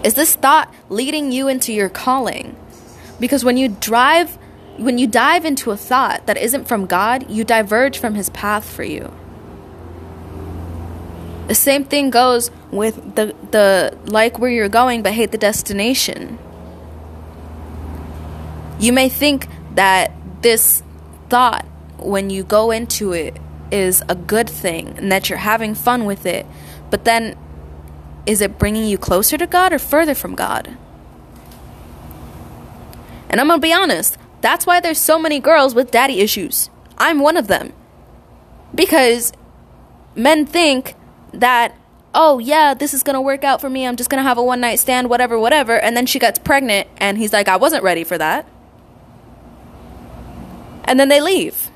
Is 0.05 0.15
this 0.15 0.35
thought 0.35 0.73
leading 0.91 1.33
you 1.33 1.49
into 1.49 1.73
your 1.73 1.89
calling? 1.89 2.55
Because 3.19 3.45
when 3.45 3.57
you 3.57 3.69
drive 3.69 4.39
when 4.77 4.99
you 4.99 5.07
dive 5.07 5.45
into 5.45 5.71
a 5.71 5.77
thought 5.77 6.27
that 6.27 6.37
isn't 6.37 6.67
from 6.67 6.85
God 6.87 7.31
you 7.31 7.45
diverge 7.45 7.99
from 7.99 8.15
his 8.15 8.29
path 8.31 8.69
for 8.69 8.85
you. 8.85 9.13
The 11.47 11.55
same 11.55 11.85
thing 11.85 12.11
goes 12.11 12.51
with 12.75 13.15
the 13.15 13.35
the 13.53 13.97
like 14.07 14.39
where 14.39 14.51
you're 14.51 14.69
going 14.69 15.03
but 15.03 15.13
hate 15.13 15.33
the 15.33 15.39
destination. 15.39 16.39
You 18.81 18.93
may 18.93 19.09
think 19.09 19.49
that 19.75 20.11
this 20.43 20.83
thought 21.29 21.65
when 21.99 22.29
you 22.31 22.43
go 22.43 22.71
into 22.71 23.13
it 23.13 23.37
is 23.71 24.03
a 24.09 24.15
good 24.15 24.51
thing 24.51 24.99
and 24.99 25.11
that 25.11 25.31
you're 25.31 25.39
having 25.39 25.75
fun 25.75 26.05
with 26.05 26.27
it, 26.27 26.45
but 26.91 27.05
then 27.05 27.37
is 28.27 28.41
it 28.41 28.59
bringing 28.59 28.85
you 28.85 28.99
closer 28.99 29.39
to 29.39 29.47
God 29.47 29.73
or 29.73 29.79
further 29.79 30.15
from 30.15 30.35
God? 30.35 30.77
And 33.29 33.41
I'm 33.41 33.49
going 33.49 33.61
to 33.61 33.67
be 33.67 33.73
honest, 33.73 34.17
that's 34.41 34.67
why 34.67 34.81
there's 34.81 34.99
so 34.99 35.19
many 35.19 35.41
girls 35.41 35.75
with 35.75 35.91
daddy 35.91 36.21
issues. 36.21 36.71
I'm 36.99 37.21
one 37.21 37.37
of 37.37 37.47
them. 37.47 37.73
Because 38.75 39.33
men 40.15 40.47
think 40.47 40.95
that 41.33 41.75
oh 42.15 42.39
yeah 42.39 42.75
this 42.75 42.95
is 42.95 43.03
gonna 43.03 43.21
work 43.21 43.45
out 43.45 43.61
for 43.61 43.69
me. 43.69 43.87
I'm 43.87 43.97
just 43.97 44.11
gonna 44.11 44.23
have 44.23 44.39
a 44.39 44.43
one 44.43 44.61
night 44.61 44.79
stand 44.79 45.11
whatever 45.11 45.39
whatever. 45.39 45.79
And 45.79 45.97
then 45.97 46.07
she 46.07 46.19
gets 46.19 46.39
pregnant 46.39 46.89
and 46.99 47.19
he's 47.19 47.33
like 47.33 47.49
i 47.49 47.57
wasn't 47.57 47.83
ready 47.83 48.05
for 48.05 48.19
that. 48.19 48.47
And 50.85 51.01
then 51.01 51.09
they 51.09 51.21
leave. 51.21 51.71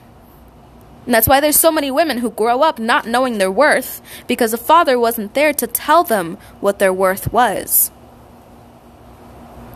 And 1.06 1.14
that's 1.14 1.26
why 1.26 1.40
there's 1.40 1.58
so 1.58 1.72
many 1.72 1.90
women 1.90 2.18
who 2.18 2.30
grow 2.30 2.60
up 2.60 2.78
not 2.78 3.06
knowing 3.06 3.38
their 3.38 3.50
worth 3.50 4.02
because 4.26 4.50
the 4.50 4.58
father 4.58 4.98
wasn't 4.98 5.32
there 5.32 5.54
to 5.54 5.66
tell 5.66 6.04
them 6.04 6.36
what 6.60 6.78
their 6.78 6.92
worth 6.92 7.32
was. 7.32 7.90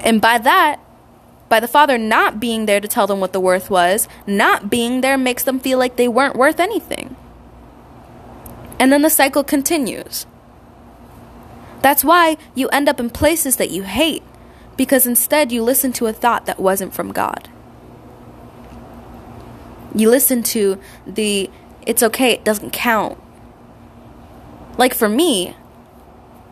And 0.01 0.21
by 0.21 0.39
that 0.39 0.79
by 1.49 1.61
the 1.61 1.69
father 1.69 1.99
not 1.99 2.41
being 2.41 2.65
there 2.65 2.81
to 2.81 2.89
tell 2.89 3.07
them 3.07 3.21
what 3.21 3.35
the 3.35 3.41
worth 3.41 3.69
was 3.69 4.09
not 4.27 4.71
being 4.71 5.03
there 5.03 5.19
makes 5.19 5.45
them 5.45 5.61
feel 5.61 5.79
like 5.79 5.97
they 5.97 6.09
weren't 6.09 6.37
worth 6.37 6.59
anything. 6.59 7.15
And 8.79 8.91
then 8.91 9.03
the 9.03 9.11
cycle 9.11 9.45
continues. 9.45 10.27
That's 11.83 12.05
why 12.05 12.37
you 12.55 12.69
end 12.69 12.89
up 12.89 13.01
in 13.01 13.11
places 13.11 13.57
that 13.57 13.71
you 13.71 13.83
hate, 13.83 14.23
because 14.77 15.07
instead 15.07 15.53
you 15.53 15.63
listen 15.63 15.93
to 15.95 16.07
a 16.07 16.13
thought 16.13 16.47
that 16.47 16.61
wasn't 16.61 16.95
from 16.95 17.13
God. 17.13 17.49
You 19.95 20.09
listen 20.09 20.43
to 20.45 20.81
the, 21.07 21.51
it's 21.85 22.03
okay, 22.03 22.31
it 22.33 22.45
doesn't 22.45 22.73
count. 22.73 23.19
Like 24.79 24.95
for 24.95 25.09
me, 25.09 25.55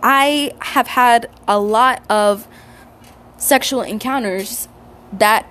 I 0.02 0.52
have 0.60 0.88
had 0.88 1.30
a 1.48 1.58
lot 1.58 2.02
of 2.10 2.46
sexual 3.38 3.82
encounters 3.82 4.68
that 5.12 5.46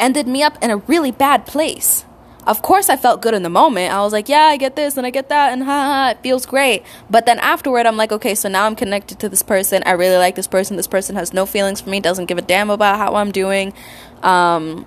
ended 0.00 0.26
me 0.26 0.42
up 0.42 0.62
in 0.62 0.70
a 0.70 0.78
really 0.78 1.12
bad 1.12 1.46
place. 1.46 2.04
Of 2.46 2.62
course, 2.62 2.88
I 2.88 2.96
felt 2.96 3.20
good 3.20 3.34
in 3.34 3.42
the 3.42 3.50
moment. 3.50 3.92
I 3.92 4.00
was 4.00 4.12
like, 4.12 4.28
yeah, 4.28 4.44
I 4.44 4.56
get 4.56 4.74
this 4.74 4.96
and 4.96 5.06
I 5.06 5.10
get 5.10 5.28
that, 5.28 5.52
and 5.52 5.64
ha 5.64 5.84
ha, 5.84 6.10
it 6.10 6.22
feels 6.22 6.46
great. 6.46 6.82
But 7.10 7.26
then 7.26 7.38
afterward, 7.40 7.84
I'm 7.84 7.96
like, 7.96 8.10
okay, 8.10 8.34
so 8.34 8.48
now 8.48 8.64
I'm 8.64 8.74
connected 8.74 9.18
to 9.20 9.28
this 9.28 9.42
person. 9.42 9.82
I 9.84 9.92
really 9.92 10.16
like 10.16 10.34
this 10.34 10.46
person. 10.46 10.76
This 10.76 10.86
person 10.86 11.16
has 11.16 11.34
no 11.34 11.44
feelings 11.44 11.80
for 11.80 11.90
me, 11.90 12.00
doesn't 12.00 12.26
give 12.26 12.38
a 12.38 12.42
damn 12.42 12.70
about 12.70 12.96
how 12.96 13.16
I'm 13.16 13.32
doing. 13.32 13.74
Um, 14.22 14.86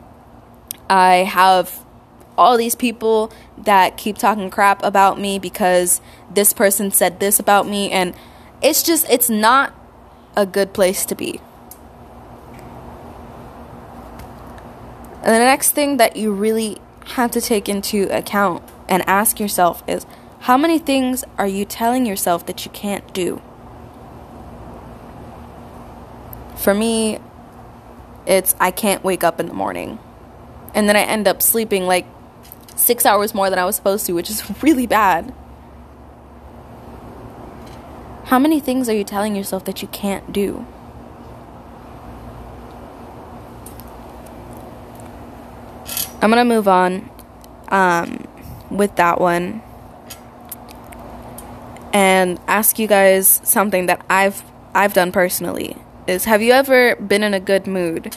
I 0.90 1.18
have 1.18 1.86
all 2.38 2.58
these 2.58 2.76
people 2.76 3.32
that 3.58 3.98
keep 3.98 4.18
talking 4.18 4.50
crap 4.50 4.84
about 4.84 5.20
me 5.20 5.38
because 5.38 6.02
this 6.34 6.54
person 6.54 6.90
said 6.92 7.20
this 7.20 7.40
about 7.40 7.68
me 7.68 7.92
and 7.92 8.16
it's 8.64 8.82
just 8.82 9.08
it's 9.10 9.30
not 9.30 9.74
a 10.36 10.46
good 10.46 10.74
place 10.74 11.06
to 11.06 11.16
be. 11.16 11.40
And 15.24 15.36
the 15.36 15.40
next 15.40 15.72
thing 15.72 15.98
that 15.98 16.16
you 16.16 16.34
really 16.34 16.80
have 17.06 17.32
to 17.32 17.42
take 17.42 17.68
into 17.68 18.08
account 18.16 18.64
and 18.88 19.08
ask 19.08 19.40
yourself 19.40 19.84
is 19.88 20.06
how 20.42 20.58
many 20.58 20.80
things 20.80 21.24
are 21.38 21.48
you 21.48 21.66
telling 21.66 22.06
yourself 22.06 22.46
that 22.48 22.66
you 22.66 22.72
can't 22.72 23.14
do? 23.14 23.42
For 26.56 26.74
me, 26.74 27.20
it's 28.26 28.56
I 28.60 28.72
can't 28.72 29.04
wake 29.04 29.24
up 29.24 29.40
in 29.40 29.48
the 29.48 29.54
morning. 29.54 30.00
And 30.74 30.88
then 30.88 30.96
I 30.96 31.02
end 31.02 31.28
up 31.28 31.42
sleeping 31.42 31.86
like 31.86 32.06
six 32.76 33.06
hours 33.06 33.34
more 33.34 33.50
than 33.50 33.60
I 33.60 33.66
was 33.66 33.76
supposed 33.76 34.06
to, 34.08 34.14
which 34.14 34.30
is 34.30 34.44
really 34.64 34.88
bad. 34.88 35.34
How 38.26 38.40
many 38.40 38.60
things 38.60 38.88
are 38.88 38.94
you 38.94 39.04
telling 39.04 39.36
yourself 39.36 39.66
that 39.66 39.82
you 39.82 39.88
can't 39.90 40.32
do? 40.32 40.66
I'm 46.22 46.30
gonna 46.30 46.46
move 46.46 46.68
on 46.68 47.10
um, 47.70 48.28
with 48.70 48.96
that 48.98 49.20
one 49.20 49.64
and 51.94 52.40
ask 52.48 52.78
you 52.78 52.88
guys 52.88 53.42
something 53.44 53.88
that 53.88 54.06
I've 54.08 54.44
I've 54.76 54.94
done 54.94 55.12
personally. 55.12 55.76
Is 56.06 56.26
have 56.26 56.42
you 56.42 56.52
ever 56.52 56.96
been 56.96 57.24
in 57.24 57.34
a 57.34 57.40
good 57.40 57.66
mood 57.66 58.16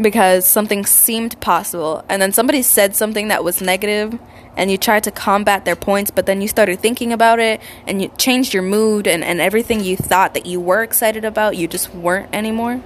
because 0.00 0.46
something 0.46 0.86
seemed 0.86 1.38
possible 1.40 2.04
and 2.08 2.20
then 2.20 2.32
somebody 2.32 2.62
said 2.62 2.96
something 2.96 3.28
that 3.28 3.44
was 3.44 3.60
negative 3.60 4.18
and 4.56 4.70
you 4.70 4.78
tried 4.78 5.04
to 5.04 5.10
combat 5.10 5.64
their 5.64 5.76
points 5.76 6.10
but 6.10 6.26
then 6.26 6.40
you 6.40 6.48
started 6.48 6.80
thinking 6.80 7.12
about 7.12 7.38
it 7.38 7.60
and 7.86 8.02
you 8.02 8.10
changed 8.18 8.52
your 8.52 8.62
mood 8.62 9.06
and, 9.06 9.22
and 9.22 9.40
everything 9.40 9.80
you 9.80 9.96
thought 9.96 10.34
that 10.34 10.46
you 10.46 10.58
were 10.60 10.82
excited 10.82 11.24
about 11.24 11.56
you 11.56 11.68
just 11.68 11.94
weren't 11.94 12.28
anymore 12.34 12.82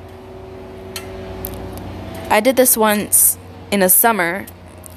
i 2.29 2.41
did 2.41 2.57
this 2.57 2.77
once 2.77 3.39
in 3.71 3.83
a 3.83 3.89
summer 3.89 4.47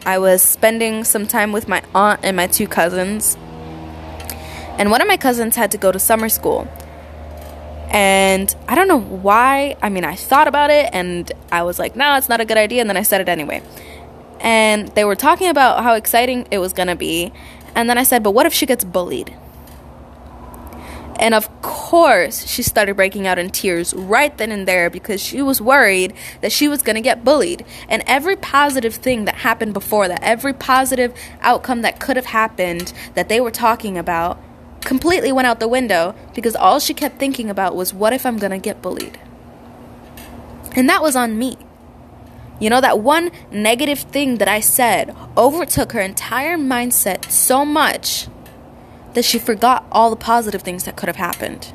i 0.05 0.17
was 0.17 0.41
spending 0.41 1.03
some 1.03 1.27
time 1.27 1.51
with 1.51 1.67
my 1.67 1.81
aunt 1.93 2.19
and 2.23 2.35
my 2.35 2.47
two 2.47 2.67
cousins 2.67 3.37
and 4.77 4.89
one 4.89 5.01
of 5.01 5.07
my 5.07 5.17
cousins 5.17 5.55
had 5.55 5.71
to 5.71 5.77
go 5.77 5.91
to 5.91 5.99
summer 5.99 6.29
school 6.29 6.67
and 7.91 8.55
I 8.69 8.75
don't 8.75 8.87
know 8.87 9.01
why. 9.01 9.75
I 9.81 9.89
mean, 9.89 10.05
I 10.05 10.15
thought 10.15 10.47
about 10.47 10.71
it 10.71 10.89
and 10.93 11.29
I 11.51 11.63
was 11.63 11.77
like, 11.77 11.95
no, 11.95 12.15
it's 12.15 12.29
not 12.29 12.39
a 12.39 12.45
good 12.45 12.57
idea. 12.57 12.79
And 12.79 12.89
then 12.89 12.95
I 12.95 13.03
said 13.03 13.19
it 13.19 13.27
anyway. 13.27 13.61
And 14.39 14.87
they 14.89 15.03
were 15.03 15.15
talking 15.15 15.49
about 15.49 15.83
how 15.83 15.95
exciting 15.95 16.47
it 16.51 16.59
was 16.59 16.71
going 16.71 16.87
to 16.87 16.95
be. 16.95 17.33
And 17.75 17.89
then 17.89 17.97
I 17.97 18.03
said, 18.03 18.23
but 18.23 18.31
what 18.31 18.45
if 18.45 18.53
she 18.53 18.65
gets 18.65 18.85
bullied? 18.85 19.35
And 21.21 21.35
of 21.35 21.61
course, 21.61 22.47
she 22.47 22.63
started 22.63 22.95
breaking 22.95 23.27
out 23.27 23.37
in 23.37 23.51
tears 23.51 23.93
right 23.93 24.35
then 24.35 24.51
and 24.51 24.67
there 24.67 24.89
because 24.89 25.21
she 25.21 25.43
was 25.43 25.61
worried 25.61 26.13
that 26.41 26.51
she 26.51 26.67
was 26.67 26.81
going 26.81 26.95
to 26.95 27.01
get 27.01 27.23
bullied. 27.23 27.63
And 27.87 28.03
every 28.07 28.35
positive 28.35 28.95
thing 28.95 29.25
that 29.25 29.35
happened 29.35 29.75
before 29.75 30.07
that, 30.07 30.23
every 30.23 30.53
positive 30.53 31.13
outcome 31.41 31.83
that 31.83 31.99
could 31.99 32.15
have 32.15 32.25
happened 32.25 32.91
that 33.13 33.29
they 33.29 33.39
were 33.39 33.51
talking 33.51 33.99
about, 33.99 34.41
completely 34.81 35.31
went 35.31 35.45
out 35.45 35.59
the 35.59 35.67
window 35.67 36.15
because 36.33 36.55
all 36.55 36.79
she 36.79 36.95
kept 36.95 37.19
thinking 37.19 37.51
about 37.51 37.75
was 37.75 37.93
what 37.93 38.13
if 38.13 38.25
I'm 38.25 38.39
going 38.39 38.51
to 38.51 38.57
get 38.57 38.81
bullied? 38.81 39.19
And 40.75 40.89
that 40.89 41.03
was 41.03 41.15
on 41.15 41.37
me. 41.37 41.55
You 42.59 42.71
know, 42.71 42.81
that 42.81 42.99
one 42.99 43.29
negative 43.51 43.99
thing 43.99 44.37
that 44.37 44.47
I 44.47 44.59
said 44.59 45.15
overtook 45.37 45.91
her 45.91 45.99
entire 45.99 46.57
mindset 46.57 47.29
so 47.29 47.63
much 47.63 48.27
that 49.13 49.25
she 49.25 49.39
forgot 49.39 49.85
all 49.91 50.09
the 50.09 50.15
positive 50.15 50.61
things 50.61 50.83
that 50.85 50.95
could 50.95 51.07
have 51.07 51.17
happened. 51.17 51.73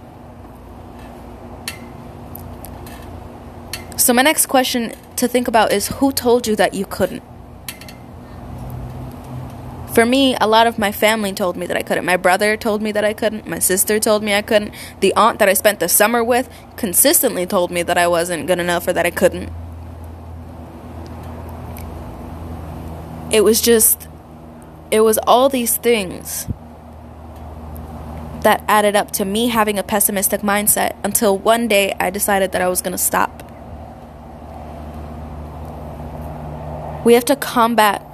So, 3.96 4.12
my 4.12 4.22
next 4.22 4.46
question 4.46 4.94
to 5.16 5.26
think 5.26 5.48
about 5.48 5.72
is 5.72 5.88
who 5.88 6.12
told 6.12 6.46
you 6.46 6.54
that 6.56 6.74
you 6.74 6.86
couldn't? 6.86 7.22
For 9.92 10.04
me, 10.04 10.36
a 10.40 10.46
lot 10.46 10.66
of 10.66 10.78
my 10.78 10.92
family 10.92 11.32
told 11.32 11.56
me 11.56 11.64
that 11.66 11.76
I 11.76 11.82
couldn't. 11.82 12.04
My 12.04 12.18
brother 12.18 12.56
told 12.56 12.82
me 12.82 12.92
that 12.92 13.04
I 13.04 13.14
couldn't. 13.14 13.46
My 13.46 13.58
sister 13.58 13.98
told 13.98 14.22
me 14.22 14.34
I 14.34 14.42
couldn't. 14.42 14.74
The 15.00 15.14
aunt 15.14 15.38
that 15.38 15.48
I 15.48 15.54
spent 15.54 15.80
the 15.80 15.88
summer 15.88 16.22
with 16.22 16.50
consistently 16.76 17.46
told 17.46 17.70
me 17.70 17.82
that 17.82 17.96
I 17.96 18.06
wasn't 18.06 18.46
good 18.46 18.58
enough 18.58 18.86
or 18.86 18.92
that 18.92 19.06
I 19.06 19.10
couldn't. 19.10 19.50
It 23.32 23.40
was 23.40 23.62
just, 23.62 24.06
it 24.90 25.00
was 25.00 25.18
all 25.26 25.48
these 25.48 25.78
things 25.78 26.46
that 28.46 28.62
added 28.68 28.94
up 28.94 29.10
to 29.10 29.24
me 29.24 29.48
having 29.48 29.76
a 29.76 29.82
pessimistic 29.82 30.40
mindset 30.42 30.94
until 31.02 31.36
one 31.36 31.66
day 31.66 31.92
I 31.98 32.10
decided 32.10 32.52
that 32.52 32.62
I 32.62 32.68
was 32.68 32.80
going 32.80 32.92
to 32.92 32.96
stop. 32.96 33.42
We 37.04 37.14
have 37.14 37.24
to 37.24 37.34
combat 37.34 38.06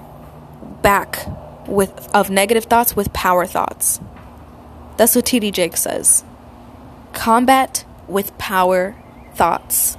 back 0.81 1.29
with 1.68 2.09
of 2.14 2.31
negative 2.31 2.64
thoughts 2.64 2.97
with 2.97 3.12
power 3.12 3.45
thoughts. 3.45 4.01
That's 4.97 5.14
what 5.14 5.27
TD 5.27 5.53
Jake 5.53 5.77
says. 5.77 6.25
Combat 7.12 7.85
with 8.09 8.37
power 8.38 8.97
thoughts. 9.35 9.99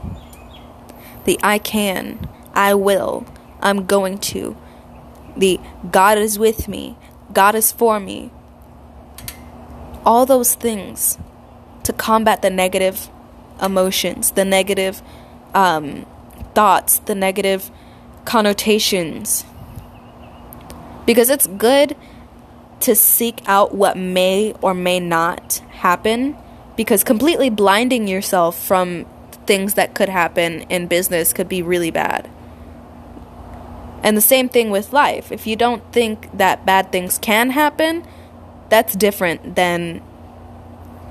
The 1.25 1.39
I 1.43 1.59
can, 1.59 2.27
I 2.55 2.73
will, 2.73 3.27
I'm 3.61 3.85
going 3.85 4.17
to. 4.33 4.57
The 5.37 5.59
God 5.91 6.17
is 6.17 6.39
with 6.39 6.67
me, 6.67 6.97
God 7.31 7.53
is 7.53 7.71
for 7.71 7.99
me. 7.99 8.31
All 10.05 10.25
those 10.25 10.55
things 10.55 11.17
to 11.83 11.93
combat 11.93 12.41
the 12.41 12.49
negative 12.49 13.09
emotions, 13.61 14.31
the 14.31 14.45
negative 14.45 15.01
um, 15.53 16.05
thoughts, 16.53 16.99
the 16.99 17.15
negative 17.15 17.71
connotations 18.25 19.45
because 21.05 21.29
it's 21.29 21.47
good 21.47 21.95
to 22.81 22.95
seek 22.95 23.41
out 23.47 23.73
what 23.73 23.97
may 23.97 24.53
or 24.61 24.73
may 24.73 24.99
not 24.99 25.57
happen 25.71 26.35
because 26.75 27.03
completely 27.03 27.49
blinding 27.49 28.07
yourself 28.07 28.57
from 28.57 29.05
things 29.45 29.73
that 29.75 29.93
could 29.93 30.09
happen 30.09 30.61
in 30.63 30.87
business 30.87 31.33
could 31.33 31.49
be 31.49 31.61
really 31.61 31.91
bad. 31.91 32.29
And 34.01 34.17
the 34.17 34.21
same 34.21 34.49
thing 34.49 34.69
with 34.69 34.91
life. 34.91 35.31
If 35.31 35.47
you 35.47 35.55
don't 35.55 35.83
think 35.93 36.37
that 36.37 36.65
bad 36.65 36.91
things 36.91 37.17
can 37.17 37.51
happen, 37.51 38.05
that's 38.73 38.95
different 38.95 39.53
than 39.55 40.01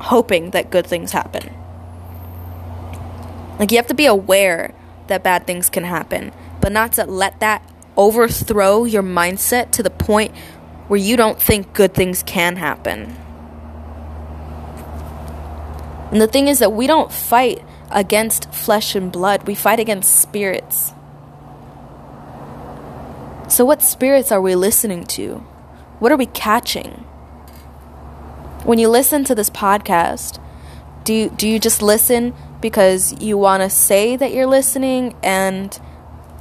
hoping 0.01 0.51
that 0.51 0.69
good 0.69 0.85
things 0.85 1.13
happen. 1.13 1.55
Like, 3.57 3.71
you 3.71 3.77
have 3.77 3.87
to 3.87 3.95
be 3.95 4.07
aware 4.07 4.75
that 5.07 5.23
bad 5.23 5.47
things 5.47 5.71
can 5.71 5.85
happen, 5.85 6.33
but 6.61 6.73
not 6.73 6.95
to 6.95 7.05
let 7.05 7.39
that 7.39 7.63
overthrow 7.97 8.83
your 8.83 9.05
mindset 9.05 9.71
to 9.71 9.83
the 9.85 9.91
point 9.91 10.35
where 10.89 10.99
you 10.99 11.17
don't 11.17 11.41
think 11.41 11.73
good 11.73 11.95
things 11.95 12.25
can 12.25 12.57
happen. 12.57 13.17
And 16.11 16.21
the 16.21 16.27
thing 16.27 16.49
is 16.49 16.59
that 16.59 16.73
we 16.73 16.89
don't 16.89 17.13
fight 17.13 17.65
against 17.93 18.53
flesh 18.53 18.97
and 18.97 19.13
blood, 19.13 19.47
we 19.47 19.55
fight 19.55 19.79
against 19.79 20.21
spirits. 20.21 20.93
So, 23.47 23.65
what 23.65 23.83
spirits 23.83 24.33
are 24.33 24.43
we 24.43 24.57
listening 24.57 25.05
to? 25.15 25.37
What 26.01 26.11
are 26.11 26.17
we 26.17 26.27
catching? 26.27 27.05
When 28.65 28.79
you 28.79 28.89
listen 28.89 29.25
to 29.25 29.35
this 29.35 29.51
podcast, 29.51 30.41
do 31.05 31.13
you, 31.13 31.31
do 31.31 31.49
you 31.49 31.59
just 31.59 31.83
listen 31.83 32.33
because 32.61 33.21
you 33.21 33.37
want 33.37 33.63
to 33.63 33.71
say 33.71 34.15
that 34.17 34.33
you're 34.33 34.47
listening 34.47 35.17
and 35.23 35.79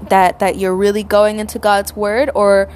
that 0.10 0.40
that 0.40 0.58
you're 0.58 0.76
really 0.76 1.04
going 1.04 1.40
into 1.40 1.60
God's 1.60 1.96
word 1.96 2.30
or 2.36 2.72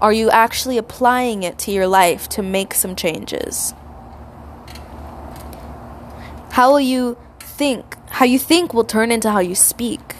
are 0.00 0.12
you 0.12 0.30
actually 0.30 0.78
applying 0.78 1.44
it 1.44 1.58
to 1.60 1.70
your 1.70 1.86
life 1.86 2.28
to 2.30 2.42
make 2.42 2.74
some 2.74 2.96
changes? 2.96 3.72
How 6.50 6.70
will 6.70 6.80
you 6.80 7.16
think? 7.38 7.96
How 8.10 8.24
you 8.24 8.38
think 8.38 8.74
will 8.74 8.84
turn 8.84 9.12
into 9.12 9.30
how 9.30 9.38
you 9.38 9.54
speak. 9.54 10.16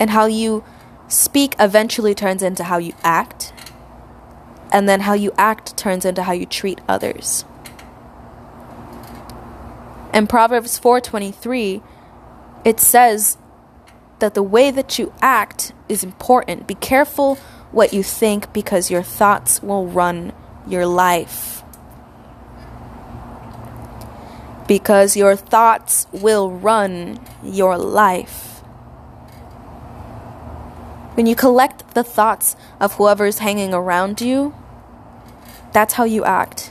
And 0.00 0.10
how 0.10 0.26
you 0.26 0.64
speak 1.08 1.54
eventually 1.60 2.14
turns 2.14 2.42
into 2.42 2.64
how 2.64 2.78
you 2.78 2.94
act. 3.04 3.52
And 4.74 4.88
then 4.88 5.02
how 5.02 5.12
you 5.12 5.32
act 5.38 5.76
turns 5.76 6.04
into 6.04 6.24
how 6.24 6.32
you 6.32 6.46
treat 6.46 6.80
others. 6.88 7.44
In 10.12 10.26
Proverbs 10.26 10.80
4:23, 10.80 11.80
it 12.64 12.80
says 12.80 13.38
that 14.18 14.34
the 14.34 14.42
way 14.42 14.72
that 14.72 14.98
you 14.98 15.12
act 15.22 15.72
is 15.88 16.02
important. 16.02 16.66
Be 16.66 16.74
careful 16.74 17.38
what 17.70 17.92
you 17.92 18.02
think 18.02 18.52
because 18.52 18.90
your 18.90 19.02
thoughts 19.04 19.62
will 19.62 19.86
run 19.86 20.32
your 20.66 20.86
life. 20.86 21.62
Because 24.66 25.16
your 25.16 25.36
thoughts 25.36 26.08
will 26.10 26.50
run 26.50 27.20
your 27.44 27.78
life. 27.78 28.62
When 31.14 31.26
you 31.26 31.36
collect 31.36 31.94
the 31.94 32.02
thoughts 32.02 32.56
of 32.80 32.94
whoever's 32.94 33.38
hanging 33.38 33.72
around 33.72 34.20
you, 34.20 34.52
that's 35.74 35.94
how 35.94 36.04
you 36.04 36.24
act. 36.24 36.70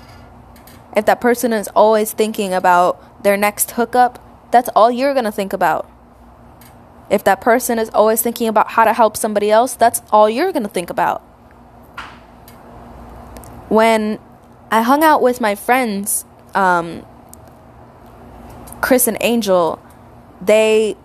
If 0.95 1.05
that 1.05 1.21
person 1.21 1.53
is 1.53 1.67
always 1.75 2.11
thinking 2.11 2.53
about 2.53 3.23
their 3.23 3.37
next 3.37 3.71
hookup, 3.71 4.19
that's 4.51 4.69
all 4.69 4.89
you're 4.89 5.13
going 5.13 5.25
to 5.25 5.31
think 5.31 5.53
about. 5.53 5.89
If 7.09 7.23
that 7.25 7.41
person 7.41 7.77
is 7.77 7.89
always 7.89 8.21
thinking 8.21 8.47
about 8.47 8.71
how 8.71 8.85
to 8.85 8.93
help 8.93 9.17
somebody 9.17 9.51
else, 9.51 9.75
that's 9.75 10.01
all 10.11 10.29
you're 10.29 10.51
going 10.51 10.63
to 10.63 10.69
think 10.69 10.89
about. 10.89 11.21
When 13.69 14.19
I 14.71 14.81
hung 14.81 15.03
out 15.03 15.21
with 15.21 15.41
my 15.41 15.55
friends, 15.55 16.25
um, 16.55 17.05
Chris 18.81 19.07
and 19.07 19.17
Angel, 19.21 19.81
they 20.41 20.95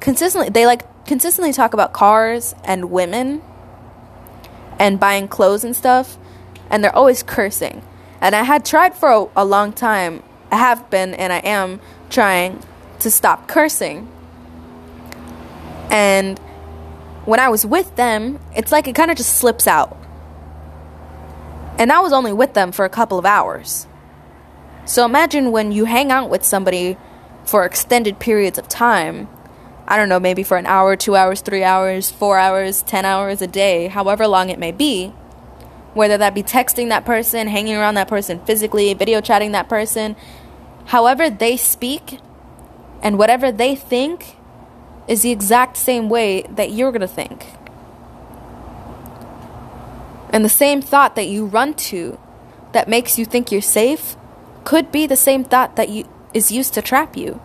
consistently 0.00 0.50
they 0.50 0.66
like 0.66 0.82
consistently 1.06 1.52
talk 1.52 1.72
about 1.74 1.92
cars 1.92 2.54
and 2.64 2.90
women 2.90 3.42
and 4.78 5.00
buying 5.00 5.26
clothes 5.26 5.64
and 5.64 5.74
stuff, 5.74 6.18
and 6.70 6.82
they're 6.82 6.94
always 6.94 7.22
cursing. 7.22 7.82
And 8.20 8.34
I 8.34 8.42
had 8.42 8.64
tried 8.64 8.94
for 8.94 9.10
a, 9.10 9.42
a 9.42 9.44
long 9.44 9.72
time. 9.72 10.22
I 10.50 10.56
have 10.56 10.90
been 10.90 11.14
and 11.14 11.32
I 11.32 11.38
am 11.38 11.80
trying 12.10 12.62
to 13.00 13.10
stop 13.10 13.48
cursing. 13.48 14.08
And 15.90 16.38
when 17.24 17.40
I 17.40 17.48
was 17.48 17.64
with 17.64 17.94
them, 17.96 18.40
it's 18.56 18.72
like 18.72 18.88
it 18.88 18.94
kind 18.94 19.10
of 19.10 19.16
just 19.16 19.36
slips 19.36 19.66
out. 19.66 19.96
And 21.78 21.92
I 21.92 22.00
was 22.00 22.12
only 22.12 22.32
with 22.32 22.54
them 22.54 22.72
for 22.72 22.84
a 22.84 22.88
couple 22.88 23.18
of 23.18 23.26
hours. 23.26 23.86
So 24.84 25.04
imagine 25.04 25.52
when 25.52 25.70
you 25.70 25.84
hang 25.84 26.10
out 26.10 26.30
with 26.30 26.44
somebody 26.44 26.96
for 27.44 27.64
extended 27.64 28.18
periods 28.18 28.58
of 28.58 28.68
time. 28.68 29.28
I 29.86 29.96
don't 29.96 30.08
know, 30.08 30.20
maybe 30.20 30.42
for 30.42 30.56
an 30.56 30.66
hour, 30.66 30.96
two 30.96 31.14
hours, 31.14 31.40
three 31.40 31.62
hours, 31.62 32.10
four 32.10 32.38
hours, 32.38 32.82
ten 32.82 33.04
hours 33.04 33.40
a 33.40 33.46
day, 33.46 33.86
however 33.86 34.26
long 34.26 34.50
it 34.50 34.58
may 34.58 34.72
be. 34.72 35.12
Whether 35.98 36.16
that 36.18 36.32
be 36.32 36.44
texting 36.44 36.90
that 36.90 37.04
person, 37.04 37.48
hanging 37.48 37.74
around 37.74 37.94
that 37.94 38.06
person 38.06 38.38
physically, 38.44 38.94
video 38.94 39.20
chatting 39.20 39.50
that 39.50 39.68
person, 39.68 40.14
however 40.84 41.28
they 41.28 41.56
speak 41.56 42.20
and 43.02 43.18
whatever 43.18 43.50
they 43.50 43.74
think 43.74 44.36
is 45.08 45.22
the 45.22 45.32
exact 45.32 45.76
same 45.76 46.08
way 46.08 46.42
that 46.42 46.70
you're 46.70 46.92
going 46.92 47.00
to 47.00 47.08
think. 47.08 47.46
And 50.30 50.44
the 50.44 50.48
same 50.48 50.80
thought 50.80 51.16
that 51.16 51.26
you 51.26 51.46
run 51.46 51.74
to 51.90 52.16
that 52.70 52.86
makes 52.86 53.18
you 53.18 53.24
think 53.24 53.50
you're 53.50 53.60
safe 53.60 54.14
could 54.62 54.92
be 54.92 55.04
the 55.04 55.16
same 55.16 55.42
thought 55.42 55.74
that 55.74 55.88
you 55.88 56.08
is 56.32 56.52
used 56.52 56.74
to 56.74 56.80
trap 56.80 57.16
you. 57.16 57.40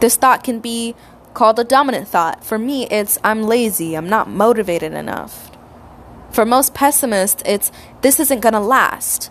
This 0.00 0.16
thought 0.16 0.42
can 0.42 0.58
be 0.58 0.96
called 1.34 1.60
a 1.60 1.64
dominant 1.64 2.08
thought. 2.08 2.42
For 2.42 2.58
me, 2.58 2.88
it's 2.88 3.16
I'm 3.22 3.44
lazy, 3.44 3.94
I'm 3.94 4.08
not 4.08 4.28
motivated 4.28 4.92
enough. 4.92 5.51
For 6.32 6.46
most 6.46 6.72
pessimists, 6.72 7.42
it's 7.44 7.70
this 8.00 8.18
isn't 8.18 8.40
going 8.40 8.54
to 8.54 8.60
last. 8.60 9.30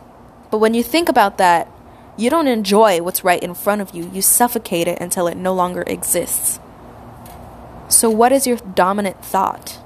But 0.52 0.60
when 0.60 0.74
you 0.74 0.84
think 0.84 1.10
about 1.10 1.38
that, 1.40 1.68
you 2.16 2.30
don't 2.30 2.48
enjoy 2.48 3.02
what's 3.02 3.24
right 3.24 3.42
in 3.42 3.56
front 3.56 3.82
of 3.82 3.96
you, 3.96 4.10
you 4.14 4.22
suffocate 4.22 4.88
it 4.88 5.00
until 5.02 5.28
it 5.28 5.36
no 5.36 5.54
longer 5.54 5.84
exists. 5.88 6.60
So, 7.88 8.10
what 8.10 8.32
is 8.32 8.46
your 8.46 8.58
dominant 8.58 9.24
thought? 9.24 9.80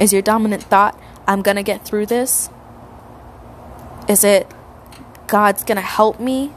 Is 0.00 0.12
your 0.12 0.22
dominant 0.22 0.64
thought, 0.64 0.98
I'm 1.26 1.42
going 1.42 1.56
to 1.56 1.62
get 1.62 1.84
through 1.84 2.06
this? 2.06 2.50
Is 4.08 4.24
it, 4.24 4.50
God's 5.28 5.62
going 5.62 5.76
to 5.76 5.82
help 5.82 6.18
me? 6.18 6.52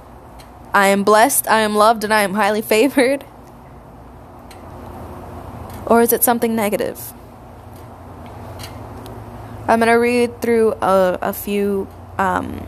I 0.73 0.87
am 0.87 1.03
blessed, 1.03 1.47
I 1.47 1.59
am 1.59 1.75
loved, 1.75 2.03
and 2.03 2.13
I 2.13 2.23
am 2.23 2.33
highly 2.33 2.61
favored? 2.61 3.25
Or 5.85 6.01
is 6.01 6.11
it 6.11 6.23
something 6.23 6.55
negative? 6.55 7.13
I'm 9.67 9.79
going 9.79 9.91
to 9.91 9.99
read 9.99 10.41
through 10.41 10.73
a, 10.81 11.19
a 11.21 11.33
few 11.33 11.89
um, 12.17 12.65